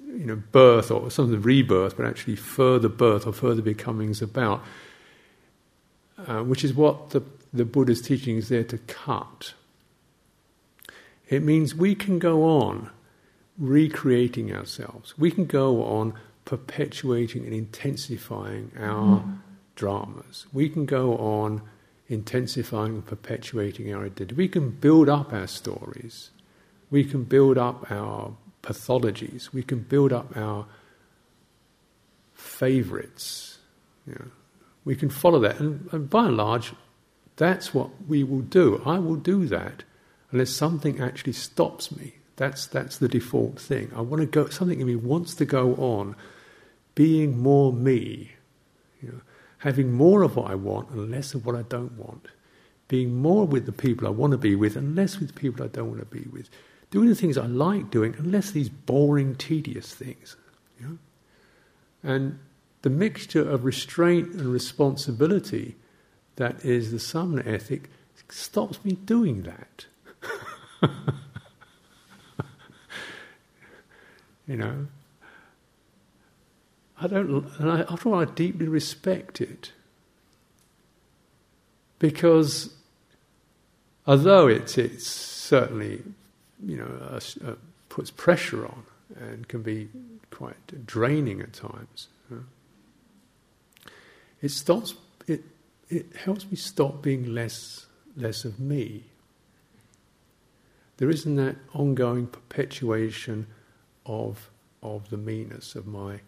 [0.05, 4.09] you know birth or some of the rebirth, but actually further birth or further becoming
[4.09, 4.63] is about,
[6.27, 9.53] uh, which is what the the Buddha's teaching is there to cut.
[11.29, 12.89] It means we can go on
[13.57, 15.17] recreating ourselves.
[15.17, 19.37] We can go on perpetuating and intensifying our mm.
[19.75, 20.47] dramas.
[20.51, 21.61] We can go on
[22.07, 24.33] intensifying and perpetuating our identity.
[24.35, 26.31] We can build up our stories.
[26.89, 29.53] We can build up our pathologies.
[29.53, 30.65] We can build up our
[32.33, 33.59] favorites.
[34.07, 34.31] You know.
[34.83, 35.59] We can follow that.
[35.59, 36.73] And, and by and large,
[37.35, 38.81] that's what we will do.
[38.83, 39.83] I will do that
[40.31, 42.15] unless something actually stops me.
[42.35, 43.91] That's, that's the default thing.
[43.95, 46.15] I want to go, something in me wants to go on
[46.95, 48.33] being more me,
[49.01, 49.21] you know,
[49.59, 52.27] having more of what I want and less of what I don't want,
[52.87, 55.63] being more with the people I want to be with and less with the people
[55.63, 56.49] I don't want to be with,
[56.91, 60.37] doing the things I like doing and less these boring, tedious things.
[60.79, 60.97] You know?
[62.03, 62.39] And
[62.81, 65.75] the mixture of restraint and responsibility
[66.37, 67.89] that is the samana ethic
[68.29, 69.85] stops me doing that.
[74.47, 74.87] you know,
[77.01, 79.71] I don't, and I, after all, I deeply respect it.
[81.97, 82.73] Because
[84.07, 86.03] although it's, it's certainly,
[86.65, 87.55] you know, uh, uh,
[87.89, 88.83] puts pressure on
[89.19, 89.89] and can be
[90.31, 92.07] quite draining at times,
[94.41, 94.95] it stops,
[95.27, 95.43] it,
[95.89, 99.03] it helps me stop being less, less of me.
[100.99, 103.47] There isn't that ongoing perpetuation
[104.05, 104.49] of,
[104.83, 106.19] of the meanness of my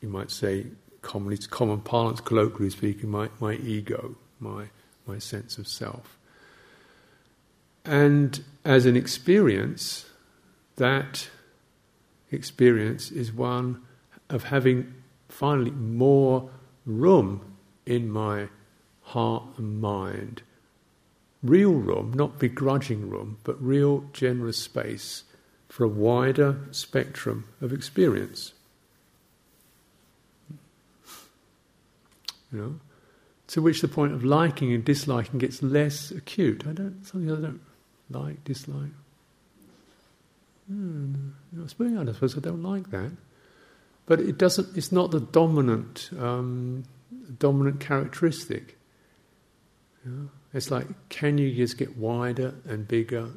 [0.00, 0.66] you might say,
[1.02, 4.66] commonly, common parlance, colloquially speaking, my, my ego, my,
[5.06, 6.18] my sense of self.
[7.84, 10.06] And as an experience,
[10.76, 11.28] that
[12.30, 13.82] experience is one
[14.28, 14.94] of having
[15.28, 16.50] finally more
[16.84, 18.48] room in my
[19.02, 20.42] heart and mind.
[21.42, 25.22] Real room, not begrudging room, but real generous space
[25.68, 28.54] for a wider spectrum of experience.
[32.50, 32.80] You know,
[33.48, 36.64] to which the point of liking and disliking gets less acute.
[36.66, 37.60] I don't something I don't
[38.10, 38.90] like, dislike.
[40.66, 41.30] Hmm,
[41.62, 43.12] I suppose I don't like that,
[44.06, 44.76] but it doesn't.
[44.76, 46.84] It's not the dominant um,
[47.38, 48.76] dominant characteristic.
[50.58, 53.28] It's like, can you just get wider and bigger,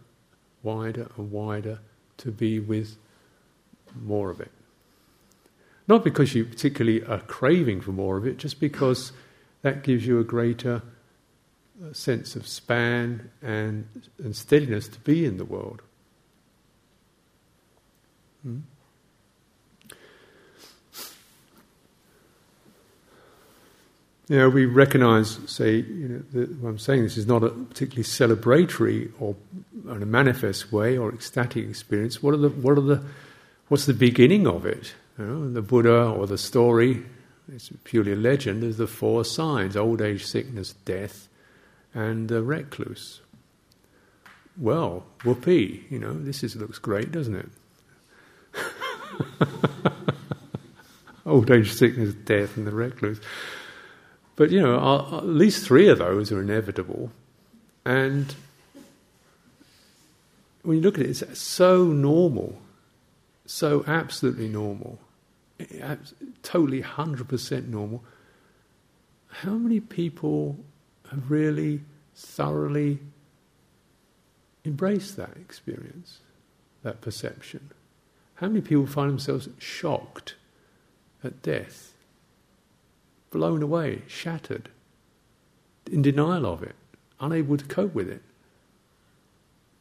[0.64, 1.78] wider and wider
[2.18, 2.98] to be with
[4.02, 4.52] more of it?
[5.88, 9.12] Not because you particularly are craving for more of it, just because
[9.62, 10.82] that gives you a greater
[11.80, 15.84] uh, sense of span and, and steadiness to be in the world.
[18.42, 18.62] Hmm?
[24.32, 27.50] You know, we recognise, say, you know, that what I'm saying this is not a
[27.50, 29.36] particularly celebratory or
[29.90, 32.24] in a manifest way or ecstatic experience.
[32.24, 33.04] What are the, what are the,
[33.68, 34.94] what's the beginning of it?
[35.20, 37.04] You know, the Buddha or the story,
[37.54, 41.28] it's purely a legend, there's the four signs old age, sickness, death,
[41.94, 43.20] and the recluse.
[44.56, 47.50] Well, whoopee, you know, this is, looks great, doesn't it?
[51.26, 53.20] old age, sickness, death, and the recluse.
[54.36, 54.78] But you know,
[55.14, 57.12] at least three of those are inevitable,
[57.86, 58.34] and
[60.64, 62.60] when you look at it, it's so normal,
[63.46, 65.00] so absolutely normal,
[66.44, 68.04] totally hundred percent normal.
[69.28, 70.58] How many people
[71.10, 71.82] have really
[72.16, 73.00] thoroughly
[74.66, 76.20] embraced that experience,
[76.84, 77.70] that perception?
[78.36, 80.36] How many people find themselves shocked
[81.24, 81.91] at death?
[83.32, 84.70] Blown away, shattered,
[85.92, 86.76] in denial of it,
[87.20, 88.22] unable to cope with it.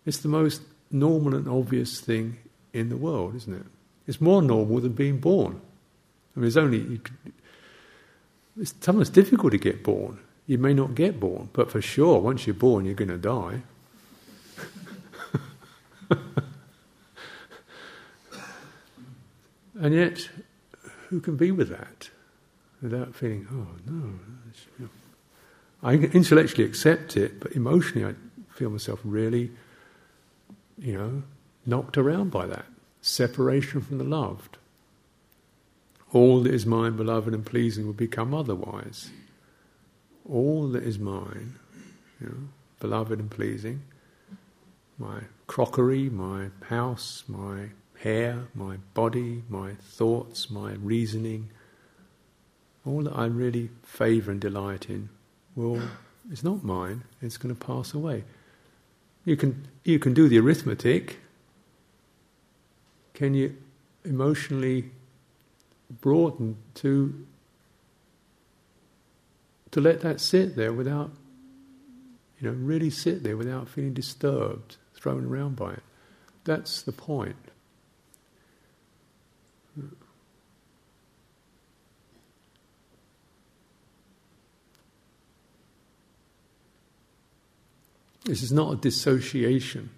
[0.07, 2.38] It's the most normal and obvious thing
[2.72, 3.66] in the world, isn't it?
[4.07, 5.61] It's more normal than being born.
[6.36, 7.01] I mean, it's only.
[8.59, 10.18] it's sometimes difficult to get born.
[10.46, 13.62] You may not get born, but for sure, once you're born, you're going to die.
[19.80, 20.28] and yet,
[21.09, 22.11] who can be with that?
[22.83, 24.89] Without feeling, oh no.
[25.83, 28.14] I intellectually accept it, but emotionally I
[28.55, 29.51] feel myself really,
[30.78, 31.22] you know,
[31.64, 32.66] knocked around by that.
[33.03, 34.59] Separation from the loved.
[36.12, 39.11] All that is mine, beloved and pleasing, will become otherwise.
[40.28, 41.59] All that is mine,
[42.20, 43.83] you know, beloved and pleasing,
[44.99, 47.68] my crockery, my house, my
[48.01, 51.51] hair, my body, my thoughts, my reasoning,
[52.87, 55.09] all that I really favour and delight in
[55.55, 55.81] will
[56.31, 58.24] it's not mine, it's going to pass away.
[59.24, 61.18] You can you can do the arithmetic.
[63.14, 63.57] Can you
[64.05, 64.91] emotionally
[66.01, 67.26] broaden to
[69.70, 71.11] to let that sit there without
[72.41, 75.83] you know, really sit there without feeling disturbed, thrown around by it.
[76.45, 77.37] That's the point.
[88.25, 89.91] This is not a dissociation,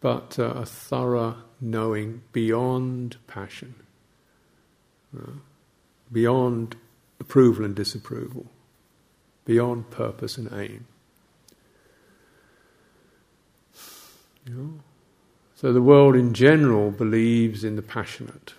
[0.00, 3.74] but uh, a thorough knowing beyond passion,
[5.16, 5.32] uh,
[6.10, 6.76] beyond
[7.20, 8.46] approval and disapproval,
[9.44, 10.86] beyond purpose and aim.
[14.46, 14.72] You know?
[15.54, 18.54] So the world in general believes in the passionate.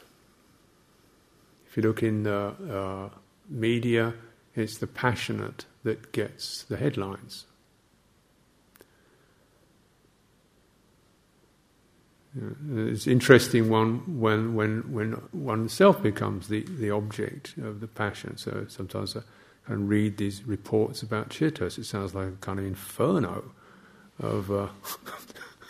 [1.67, 3.09] If you look in the uh,
[3.49, 4.13] media,
[4.57, 7.45] it's the passionate that gets the headlines.
[12.71, 18.37] It's interesting one when when when oneself becomes the, the object of the passion.
[18.37, 19.21] So sometimes I
[19.67, 21.79] kind of read these reports about Chithurst.
[21.79, 23.51] It sounds like a kind of inferno
[24.19, 24.67] of uh,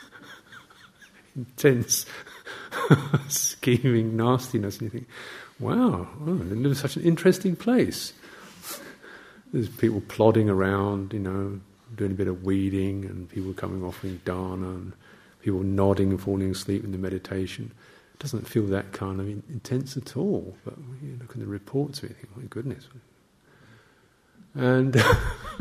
[1.35, 2.05] intense
[3.29, 4.79] scheming nastiness.
[4.79, 5.07] And you think,
[5.59, 8.13] wow, oh, such an interesting place.
[9.53, 11.59] There's people plodding around, you know,
[11.95, 14.93] doing a bit of weeding, and people coming offering dana, and
[15.41, 17.71] people nodding and falling asleep in the meditation.
[18.13, 20.57] It doesn't feel that kind of intense at all.
[20.65, 22.87] But you look at the reports, you think, my goodness.
[24.55, 24.95] And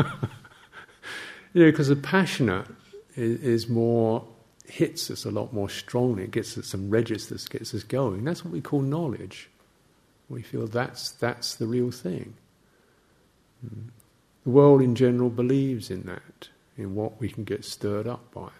[1.54, 2.66] you know, because the passionate
[3.14, 4.26] is, is, more
[4.66, 6.24] hits us a lot more strongly.
[6.24, 8.24] It gets us some registers, gets us going.
[8.24, 9.50] That's what we call knowledge.
[10.28, 12.34] We feel that's that's the real thing.
[13.62, 18.50] The world in general believes in that, in what we can get stirred up by.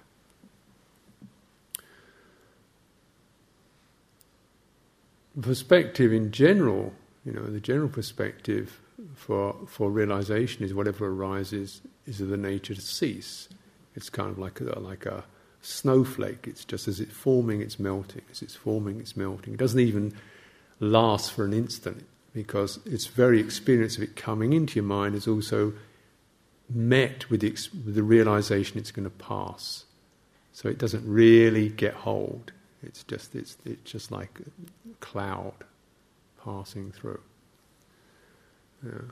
[5.41, 6.95] Perspective in general,
[7.25, 8.81] you know, the general perspective
[9.15, 13.49] for, for realization is whatever arises is of the nature to cease.
[13.95, 15.25] It's kind of like a, like a
[15.61, 16.47] snowflake.
[16.47, 18.23] It's just as it's forming, it's melting.
[18.31, 19.55] As it's forming, it's melting.
[19.55, 20.15] It doesn't even
[20.81, 22.07] last for an instant
[22.37, 25.73] because its very experience of it coming into your mind is also
[26.69, 27.51] met with the,
[27.83, 29.87] with the realization it's going to pass.
[30.53, 32.53] So it doesn't really get hold.
[32.83, 35.55] It's just it's it's just like a cloud
[36.45, 37.23] passing through.
[38.85, 39.11] Yeah.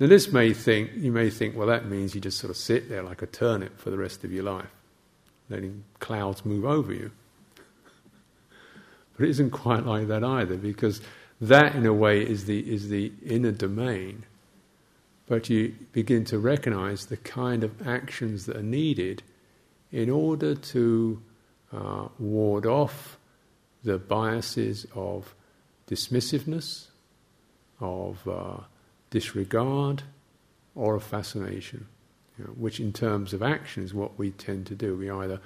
[0.00, 2.88] Now this may think you may think, well, that means you just sort of sit
[2.88, 4.72] there like a turnip for the rest of your life,
[5.50, 7.10] letting clouds move over you.
[9.18, 11.02] But it isn't quite like that either, because
[11.40, 14.24] that, in a way, is the is the inner domain.
[15.26, 19.22] But you begin to recognize the kind of actions that are needed
[19.90, 21.22] in order to
[21.72, 23.18] uh, ward off
[23.82, 25.34] the biases of
[25.88, 26.86] dismissiveness,
[27.80, 28.58] of uh,
[29.10, 30.02] disregard,
[30.74, 31.86] or of fascination,
[32.38, 34.96] you know, which in terms of action is what we tend to do.
[34.96, 35.40] We either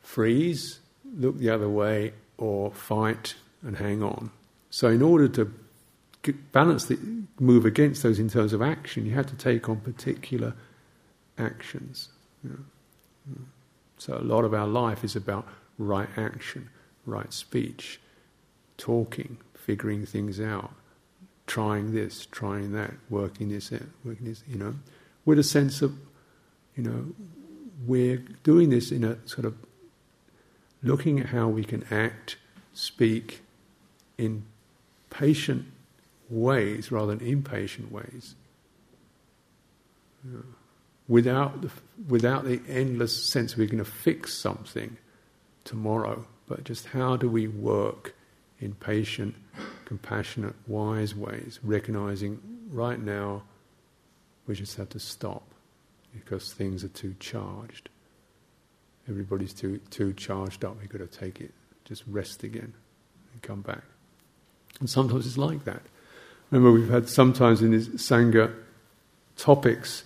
[0.00, 0.80] freeze,
[1.16, 4.30] look the other way, or fight and hang on.
[4.70, 5.52] So, in order to
[6.52, 6.98] balance the
[7.38, 10.54] move against those in terms of action, you have to take on particular
[11.36, 12.08] actions.
[13.98, 15.46] So, a lot of our life is about
[15.76, 16.70] right action,
[17.04, 18.00] right speech,
[18.78, 20.72] talking, figuring things out,
[21.46, 24.76] trying this, trying that, working this out, working this, you know,
[25.24, 25.98] with a sense of,
[26.76, 27.06] you know,
[27.86, 29.54] we're doing this in a sort of
[30.82, 32.36] looking at how we can act,
[32.72, 33.40] speak
[34.16, 34.44] in
[35.10, 35.66] patient
[36.28, 38.34] ways rather than impatient ways.
[41.08, 41.70] Without, the,
[42.08, 44.96] without the endless sense we're going to fix something
[45.64, 48.14] tomorrow, but just how do we work
[48.60, 49.34] in patient,
[49.84, 52.40] compassionate, wise ways, recognizing
[52.70, 53.42] right now
[54.46, 55.42] we just have to stop
[56.12, 57.88] because things are too charged.
[59.08, 60.78] Everybody's too too charged up.
[60.78, 61.52] We've got to take it,
[61.84, 62.72] just rest again,
[63.32, 63.82] and come back.
[64.78, 65.82] And sometimes it's like that.
[66.50, 68.54] Remember, we've had sometimes in these sangha
[69.36, 70.04] topics,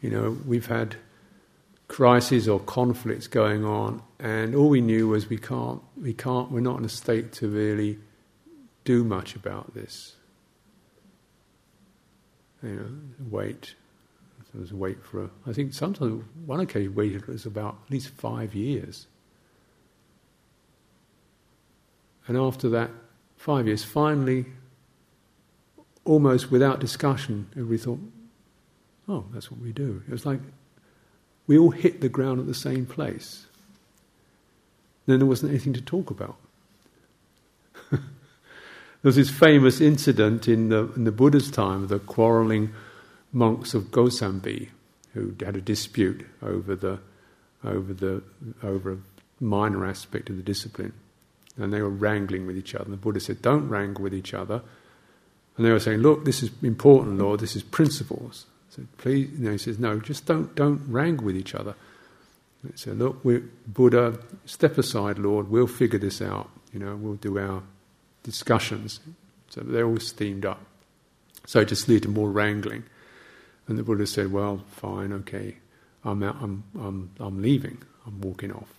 [0.00, 0.96] you know, we've had
[1.88, 6.60] crises or conflicts going on, and all we knew was we can't, we can't, we're
[6.60, 7.98] not in a state to really
[8.84, 10.16] do much about this.
[12.62, 12.88] You know,
[13.30, 13.74] wait.
[14.54, 18.54] A wait for, a, I think sometimes one occasion waited was about at least five
[18.54, 19.06] years.
[22.26, 22.90] And after that
[23.36, 24.46] five years, finally,
[26.04, 28.00] almost without discussion, everybody thought,
[29.08, 30.02] oh, that's what we do.
[30.08, 30.40] It was like
[31.46, 33.46] we all hit the ground at the same place.
[35.06, 36.36] Then there wasn't anything to talk about.
[37.90, 38.00] there
[39.02, 42.72] was this famous incident in the, in the Buddha's time the quarreling
[43.32, 44.70] monks of Kosambi
[45.16, 46.98] who had a dispute over the
[47.64, 48.22] over the
[48.62, 48.96] over a
[49.40, 50.92] minor aspect of the discipline,
[51.56, 52.90] and they were wrangling with each other.
[52.90, 54.62] The Buddha said, "Don't wrangle with each other."
[55.56, 57.40] And they were saying, "Look, this is important, Lord.
[57.40, 61.36] This is principles." So please, you know, he says, "No, just don't don't wrangle with
[61.36, 61.74] each other."
[62.62, 63.22] He said, "Look,
[63.66, 64.18] Buddha.
[64.44, 65.48] Step aside, Lord.
[65.48, 66.50] We'll figure this out.
[66.72, 67.62] You know, we'll do our
[68.22, 69.00] discussions."
[69.48, 70.60] So they're all steamed up.
[71.46, 72.84] So it just led to more wrangling.
[73.68, 75.56] And the Buddha said, "Well, fine, okay,
[76.04, 77.78] I'm out, I'm I'm I'm leaving.
[78.06, 78.74] I'm walking off."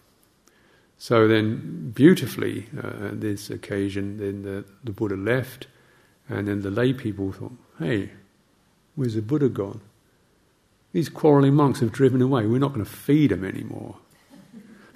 [0.97, 5.67] So then, beautifully, uh, at this occasion, then the, the Buddha left,
[6.27, 8.11] and then the lay people thought, "Hey,
[8.95, 9.81] where's the Buddha gone?
[10.93, 12.47] These quarrelling monks have driven away.
[12.47, 13.97] We're not going to feed them anymore."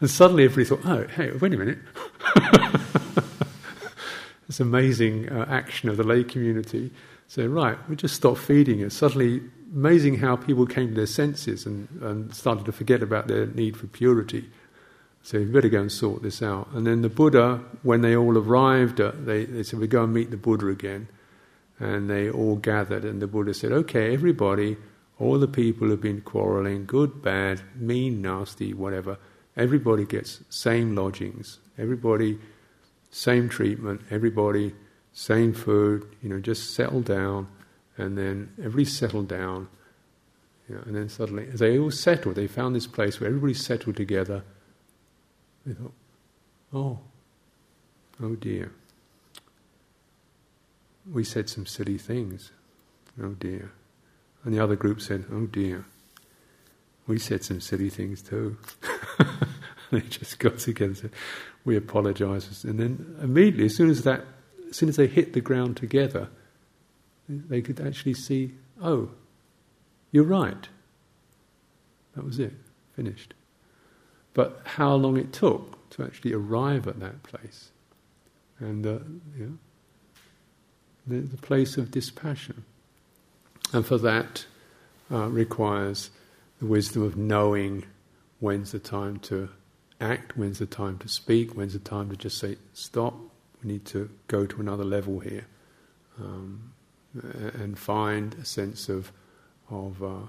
[0.00, 1.78] and suddenly, everybody thought, "Oh, hey, wait a minute."
[4.46, 6.90] this amazing uh, action of the lay community.
[7.26, 8.92] So, right, we just stop feeding it.
[8.92, 9.42] Suddenly,
[9.74, 13.76] amazing how people came to their senses and, and started to forget about their need
[13.76, 14.50] for purity.
[15.22, 16.68] So, we better go and sort this out.
[16.72, 20.12] And then the Buddha, when they all arrived, uh, they, they said, We go and
[20.12, 21.08] meet the Buddha again.
[21.80, 24.76] And they all gathered, and the Buddha said, Okay, everybody,
[25.18, 29.18] all the people have been quarreling, good, bad, mean, nasty, whatever.
[29.56, 31.58] Everybody gets same lodgings.
[31.78, 32.38] Everybody
[33.14, 34.74] same treatment, everybody,
[35.12, 37.46] same food, you know, just settle down,
[37.96, 39.68] and then everybody settled down,
[40.68, 43.54] you know, and then suddenly, as they all settled, they found this place where everybody
[43.54, 44.42] settled together.
[45.66, 45.92] They thought,
[46.72, 46.98] oh,
[48.22, 48.72] oh dear.
[51.10, 52.50] We said some silly things.
[53.22, 53.72] Oh dear.
[54.42, 55.84] And the other group said, oh dear.
[57.06, 58.56] We said some silly things too.
[59.90, 61.10] they just got together and said,
[61.64, 64.24] "We apologise." And then immediately, as soon as that,
[64.70, 66.28] as soon as they hit the ground together,
[67.28, 69.10] they could actually see, "Oh,
[70.12, 70.68] you're right."
[72.14, 72.52] That was it,
[72.94, 73.34] finished.
[74.34, 77.70] But how long it took to actually arrive at that place,
[78.58, 78.98] and uh,
[81.06, 82.64] the, the place of dispassion,
[83.72, 84.46] and for that
[85.10, 86.10] uh, requires
[86.60, 87.84] the wisdom of knowing
[88.40, 89.48] when's the time to
[90.00, 93.14] act, when's the time to speak, when's the time to just say, stop,
[93.62, 95.46] we need to go to another level here.
[96.20, 96.73] Um,
[97.22, 99.12] and find a sense of,
[99.70, 100.26] of uh,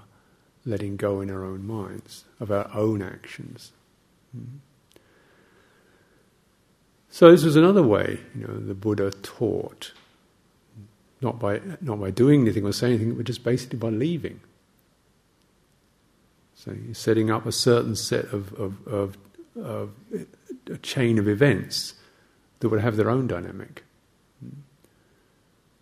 [0.64, 3.72] letting go in our own minds, of our own actions.
[4.36, 4.58] Mm.
[7.08, 9.92] So this was another way, you know, the Buddha taught,
[11.22, 14.40] not by not by doing anything or saying anything, but just basically by leaving.
[16.54, 19.16] So you're setting up a certain set of, of, of,
[19.56, 19.92] of
[20.70, 21.94] a chain of events
[22.60, 23.84] that would have their own dynamic.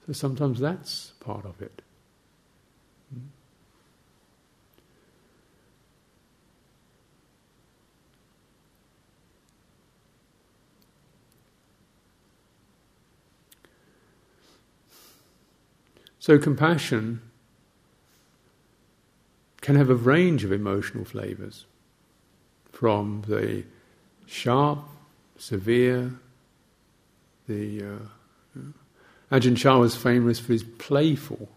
[0.07, 1.83] So sometimes that's part of it.
[16.19, 17.21] So compassion
[19.61, 21.67] can have a range of emotional flavors
[22.73, 23.65] from the
[24.27, 24.79] sharp,
[25.39, 26.13] severe,
[27.47, 27.83] the.
[27.83, 27.99] Uh,
[29.31, 31.49] Ajahn Chah was famous for his playful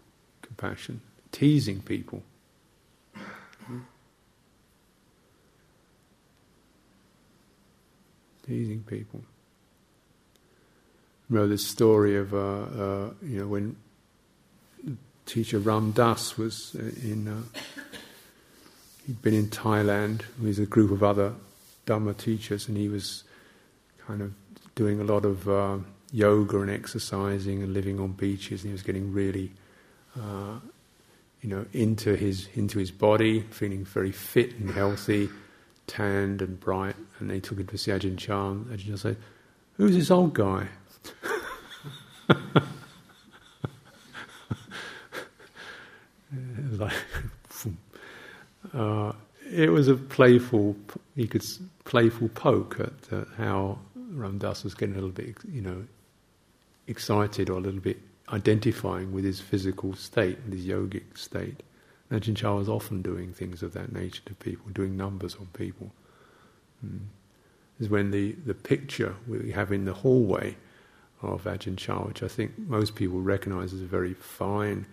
[0.42, 1.00] compassion,
[1.32, 2.22] teasing people.
[8.46, 9.22] Teasing people.
[11.28, 13.76] Remember this story of, uh, uh, you know, when
[15.26, 17.42] teacher Ram Dass was uh, in uh,
[19.06, 21.34] he'd been in Thailand with a group of other
[21.86, 23.24] Dhamma teachers, and he was
[24.06, 24.32] kind of
[24.74, 25.78] doing a lot of uh,
[26.12, 29.52] yoga and exercising and living on beaches, and he was getting really,
[30.16, 30.58] uh,
[31.42, 35.28] you know, into his into his body, feeling very fit and healthy,
[35.86, 36.96] tanned and bright.
[37.18, 38.52] And they took him to see Ajahn Chah.
[38.52, 39.16] Ajahn Chah said,
[39.76, 40.68] "Who's this old guy?"
[48.74, 49.12] uh,
[49.50, 50.76] it was a playful,
[51.16, 51.44] he could
[51.84, 52.92] playful poke at
[53.36, 55.84] how Ram Dass was getting a little bit, you know,
[56.88, 57.98] excited or a little bit
[58.32, 61.62] identifying with his physical state, his yogic state.
[62.10, 65.92] Ajahn Chah was often doing things of that nature to people, doing numbers on people.
[66.84, 67.00] Mm.
[67.80, 70.56] Is when the, the picture we have in the hallway
[71.22, 74.86] of Ajahn Chah, which I think most people recognize as a very fine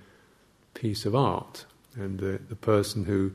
[0.73, 1.65] piece of art,
[1.95, 3.31] and the, the person who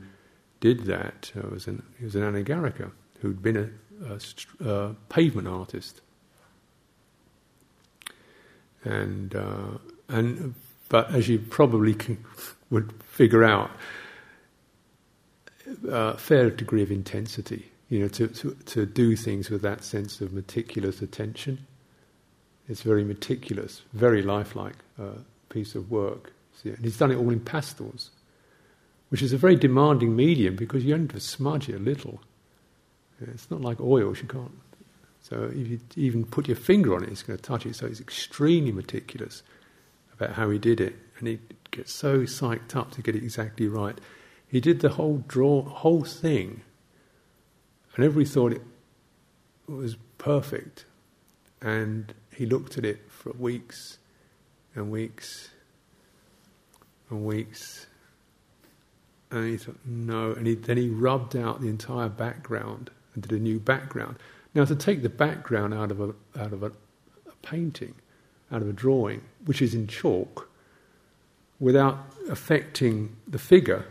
[0.59, 2.91] did that uh, was an, he was an anagarika
[3.21, 3.69] who'd been a,
[4.13, 6.01] a, a pavement artist.
[8.83, 9.77] And, uh,
[10.09, 10.55] and,
[10.89, 12.23] but as you probably can,
[12.69, 13.71] would figure out,
[15.87, 19.83] a uh, fair degree of intensity, you know, to, to, to do things with that
[19.83, 21.65] sense of meticulous attention.
[22.67, 25.19] It's very meticulous, very lifelike uh,
[25.49, 26.33] piece of work.
[26.63, 28.11] And he's done it all in pastels
[29.11, 32.21] which is a very demanding medium because you only have to smudge it a little.
[33.19, 34.57] It's not like oils, you can't.
[35.21, 37.75] So if you even put your finger on it, it's going to touch it.
[37.75, 39.43] So he's extremely meticulous
[40.13, 43.67] about how he did it, and he gets so psyched up to get it exactly
[43.67, 43.97] right.
[44.47, 46.61] He did the whole draw, whole thing,
[47.95, 48.63] and everybody thought it
[49.67, 50.85] was perfect.
[51.61, 53.99] And he looked at it for weeks
[54.75, 55.49] and weeks
[57.09, 57.85] and weeks
[59.31, 60.33] and he thought, no.
[60.33, 64.17] And he, then he rubbed out the entire background and did a new background.
[64.53, 67.95] Now, to take the background out of a, out of a, a painting,
[68.51, 70.49] out of a drawing, which is in chalk,
[71.59, 71.97] without
[72.29, 73.85] affecting the figure,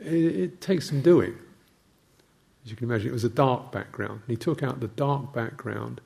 [0.00, 1.34] it, it, takes some doing.
[2.64, 4.20] As you can imagine, it was a dark background.
[4.26, 6.00] And he took out the dark background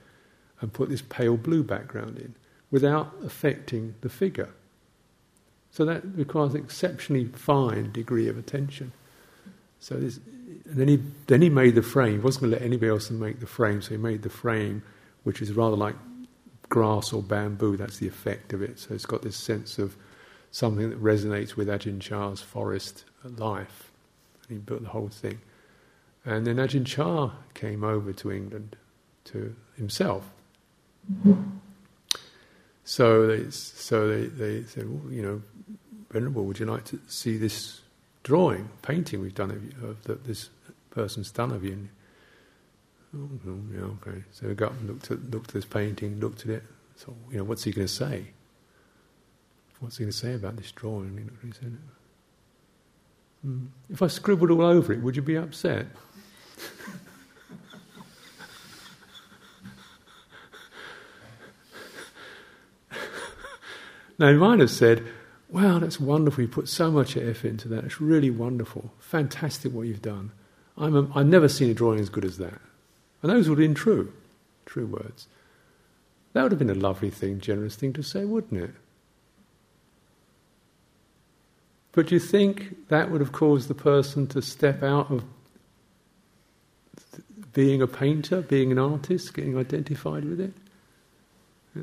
[0.60, 2.34] and put this pale blue background in
[2.70, 4.48] without affecting the figure.
[5.70, 8.92] So that requires an exceptionally fine degree of attention.
[9.78, 10.20] So this,
[10.66, 12.14] then he then he made the frame.
[12.14, 14.82] He wasn't going to let anybody else make the frame, so he made the frame,
[15.22, 15.94] which is rather like
[16.68, 17.76] grass or bamboo.
[17.76, 18.78] That's the effect of it.
[18.78, 19.96] So it's got this sense of
[20.50, 23.90] something that resonates with Ajahn Chah's forest life.
[24.48, 25.40] And he built the whole thing.
[26.24, 28.76] And then Ajahn Chah came over to England
[29.26, 30.24] to himself.
[32.84, 35.42] So they, so they, they said, well, you know,
[36.10, 37.80] Venerable, would you like to see this
[38.22, 40.50] drawing, painting we've done of, of the, this
[40.96, 41.88] person's done of you.
[43.14, 44.24] Oh, oh, yeah, okay.
[44.32, 46.62] So we got and looked at looked at this painting, looked at it.
[46.96, 48.28] So you know, what's he going to say?
[49.80, 51.14] What's he going to say about this drawing?
[51.16, 51.22] Know,
[53.46, 53.66] mm.
[53.90, 55.88] If I scribbled all over it, would you be upset?
[64.18, 65.06] now, he might have said,
[65.50, 66.42] Wow, that's wonderful.
[66.42, 67.84] You put so much effort into that.
[67.84, 68.94] It's really wonderful.
[68.98, 70.32] Fantastic what you've done.
[70.78, 72.60] I'm a, I've never seen a drawing as good as that.
[73.22, 74.12] And those would have been true,
[74.66, 75.26] true words.
[76.32, 78.70] That would have been a lovely thing, generous thing to say, wouldn't it?
[81.92, 85.24] But do you think that would have caused the person to step out of
[87.54, 90.52] being a painter, being an artist, getting identified with it?
[91.74, 91.82] Yeah.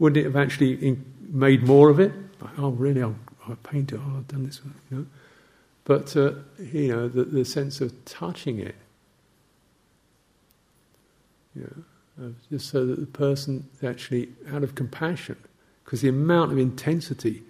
[0.00, 2.12] Wouldn't it have actually made more of it?
[2.40, 3.02] Like, oh, really?
[3.02, 4.00] I'm, a painter.
[4.04, 4.60] Oh, I've done this.
[4.90, 5.06] You know?
[5.84, 8.76] But uh, you know, the, the sense of touching it,
[11.54, 11.84] you
[12.18, 15.36] know, just so that the person actually, out of compassion,
[15.84, 17.42] because the amount of intensity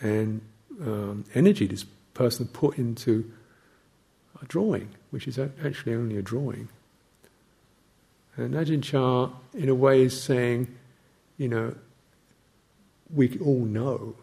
[0.00, 0.40] and
[0.80, 1.84] um, energy this
[2.14, 3.30] person put into
[4.40, 6.68] a drawing, which is actually only a drawing.
[8.36, 10.68] And Ajahn Chah, in a way, is saying,
[11.38, 11.74] you know,
[13.12, 14.14] we all know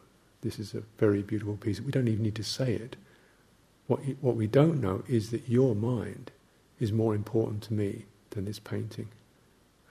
[0.42, 1.82] this is a very beautiful piece.
[1.82, 2.96] We don't even need to say it.
[3.88, 6.32] What, what we don't know is that your mind
[6.80, 9.10] is more important to me than this painting.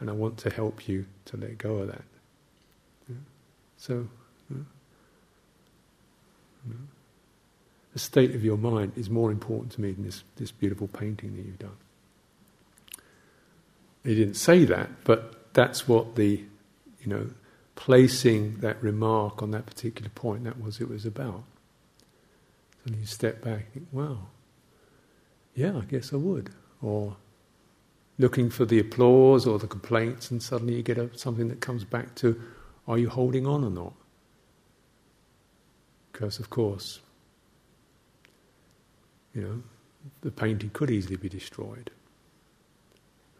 [0.00, 2.04] And I want to help you to let go of that.
[3.08, 3.16] Yeah?
[3.76, 4.08] So,
[4.50, 4.58] yeah?
[7.92, 11.36] The state of your mind is more important to me than this, this beautiful painting
[11.36, 11.76] that you've done.
[14.02, 16.42] He didn't say that, but that's what the,
[17.00, 17.30] you know,
[17.76, 21.44] placing that remark on that particular point, that was it was about.
[22.84, 24.26] And you step back and think, wow,
[25.54, 26.50] yeah, I guess I would.
[26.82, 27.16] Or
[28.18, 31.84] looking for the applause or the complaints, and suddenly you get a, something that comes
[31.84, 32.40] back to,
[32.86, 33.94] are you holding on or not?
[36.12, 37.00] Because, of course,
[39.34, 39.62] you know,
[40.20, 41.90] the painting could easily be destroyed.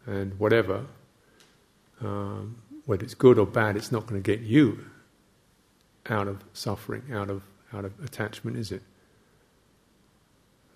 [0.05, 0.85] And whatever,
[2.01, 4.85] um, whether it's good or bad, it's not going to get you
[6.07, 7.43] out of suffering, out of
[7.73, 8.83] out of attachment, is it?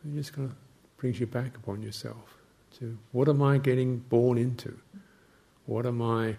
[0.04, 0.56] You're just kind of
[0.97, 2.38] brings you back upon yourself
[2.80, 4.78] to what am I getting born into?
[5.66, 6.38] What am I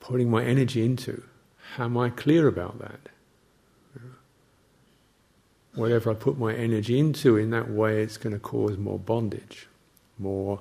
[0.00, 1.24] putting my energy into?
[1.78, 3.08] Am I clear about that?
[5.74, 9.66] whatever I put my energy into in that way, it's going to cause more bondage,
[10.18, 10.60] more,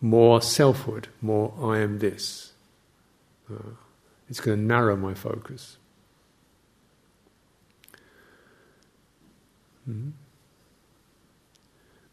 [0.00, 2.52] more selfhood, more I am this.
[3.50, 3.74] Uh,
[4.28, 5.76] it's going to narrow my focus.
[9.88, 10.10] Mm-hmm.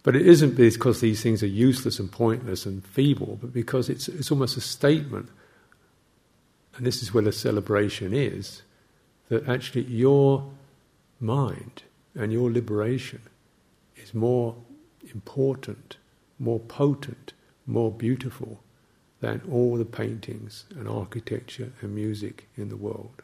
[0.04, 4.08] But it isn't because these things are useless and pointless and feeble, but because it's,
[4.08, 5.30] it's almost a statement,
[6.76, 8.64] and this is where the celebration is,
[9.30, 10.50] that actually your
[11.20, 11.84] mind
[12.16, 13.22] and your liberation
[13.96, 14.56] is more
[15.14, 15.98] important,
[16.40, 17.34] more potent,
[17.68, 18.62] more beautiful
[19.20, 23.22] than all the paintings and architecture and music in the world.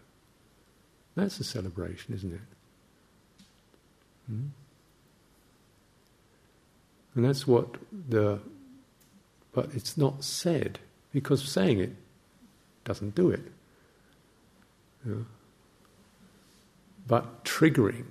[1.16, 2.42] That's a celebration, isn't it?
[4.28, 4.46] Hmm?
[7.18, 8.40] And that's what the.
[9.52, 10.80] But it's not said,
[11.12, 11.92] because saying it
[12.86, 13.42] doesn't do it.
[17.08, 18.06] But triggering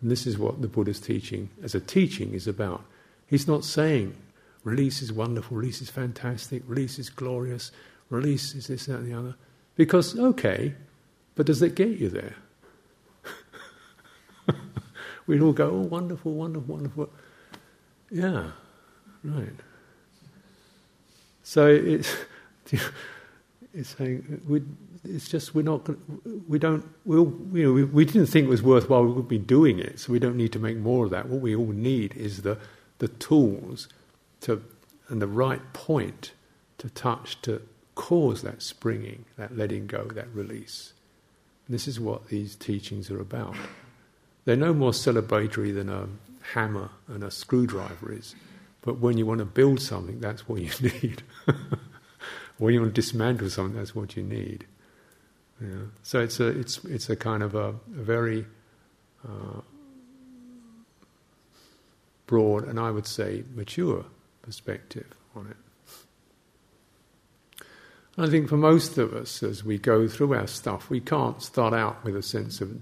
[0.00, 2.84] and this is what the Buddha's teaching, as a teaching, is about.
[3.26, 4.14] He's not saying
[4.62, 7.72] release is wonderful, release is fantastic, release is glorious,
[8.08, 9.34] release is this, that, and the other.
[9.76, 10.74] Because, okay,
[11.34, 12.36] but does that get you there?
[15.28, 17.10] We'd all go, oh, wonderful, wonderful, wonderful.
[18.10, 18.50] Yeah,
[19.22, 19.52] right.
[21.44, 22.16] So it's,
[23.74, 24.62] it's saying, we
[25.04, 25.88] it's just we're not
[26.48, 29.38] we don't we'll, you know we, we didn't think it was worthwhile we would be
[29.38, 32.14] doing it so we don't need to make more of that what we all need
[32.16, 32.58] is the
[32.98, 33.88] the tools
[34.40, 34.62] to
[35.08, 36.32] and the right point
[36.78, 37.62] to touch to
[37.94, 40.92] cause that springing that letting go that release
[41.66, 43.56] and this is what these teachings are about
[44.48, 46.08] they're no more celebratory than a
[46.54, 48.34] hammer and a screwdriver is
[48.80, 50.70] but when you want to build something that's what you
[51.02, 51.22] need
[52.56, 54.64] when you want to dismantle something that's what you need
[55.60, 55.86] yeah.
[56.02, 58.46] So it's a it's it's a kind of a, a very
[59.26, 59.60] uh,
[62.26, 64.04] broad and I would say mature
[64.42, 65.56] perspective on it.
[68.16, 71.40] And I think for most of us, as we go through our stuff, we can't
[71.42, 72.80] start out with a sense of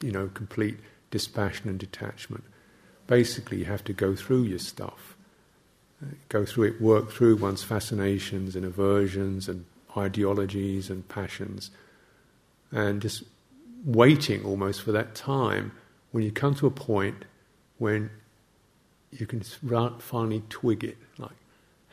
[0.00, 0.78] you know complete
[1.10, 2.44] dispassion and detachment.
[3.06, 5.16] Basically, you have to go through your stuff,
[6.02, 9.64] uh, go through it, work through one's fascinations and aversions and
[9.96, 11.70] ideologies and passions,
[12.72, 13.22] and just
[13.84, 15.72] waiting almost for that time
[16.10, 17.24] when you come to a point
[17.78, 18.10] when
[19.10, 21.36] you can finally twig it like,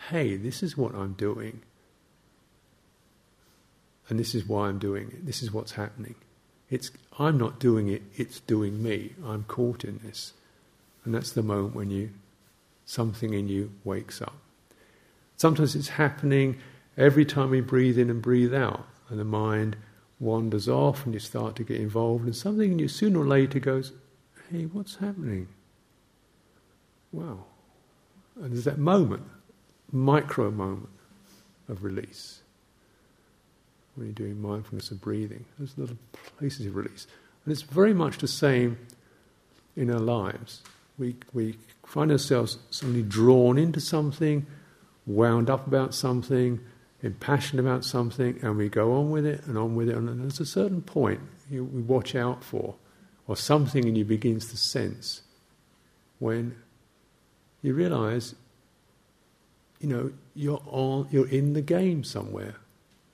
[0.10, 1.62] hey, this is what I'm doing.
[4.10, 5.26] And this is why I'm doing it.
[5.26, 6.16] This is what's happening.
[6.70, 9.14] It's, I'm not doing it, it's doing me.
[9.26, 10.34] I'm caught in this.
[11.06, 12.10] And that's the moment when you,
[12.86, 14.36] something in you wakes up.
[15.38, 16.60] Sometimes it's happening
[16.98, 19.76] every time we breathe in and breathe out, and the mind
[20.20, 23.60] wanders off and you start to get involved, and something in you sooner or later
[23.60, 23.92] goes,
[24.52, 25.48] hey, what's happening?
[27.12, 27.46] Wow.
[28.36, 29.24] And there's that moment,
[29.92, 30.90] micro moment
[31.68, 32.43] of release.
[33.96, 35.98] When you're doing mindfulness of breathing, there's little
[36.38, 37.08] places of release.
[37.46, 38.78] And it's very much the same
[39.76, 40.64] in our lives.
[40.98, 44.46] We, we find ourselves suddenly drawn into something,
[45.06, 46.60] wound up about something,
[47.02, 49.96] impassioned about something, and we go on with it and on with it.
[49.96, 51.20] And there's a certain point
[51.52, 52.76] you, we watch out for,
[53.28, 55.22] or something in you begins to sense
[56.20, 56.56] when
[57.62, 58.36] you realize,
[59.80, 62.56] you know, you're on, you're in the game somewhere,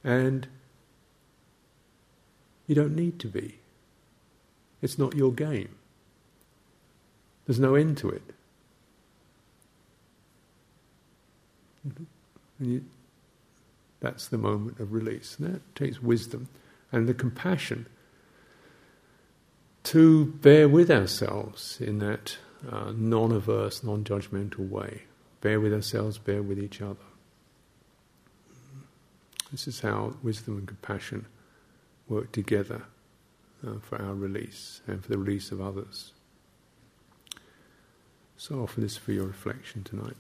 [0.04, 0.48] and
[2.70, 3.56] you don't need to be.
[4.80, 5.76] It's not your game.
[7.48, 8.22] There's no end to it.
[11.86, 12.04] Mm-hmm.
[12.72, 12.86] You,
[14.02, 15.36] that's the moment of release.
[15.40, 16.48] And that takes wisdom
[16.92, 17.88] and the compassion
[19.86, 22.38] to bear with ourselves in that
[22.72, 25.06] uh, non averse, non judgmental way.
[25.42, 27.00] Bear with ourselves, bear with each other.
[29.52, 31.26] This is how wisdom and compassion
[32.10, 32.84] work together
[33.66, 36.12] uh, for our release and for the release of others.
[38.38, 40.16] So, offer this for your reflection tonight.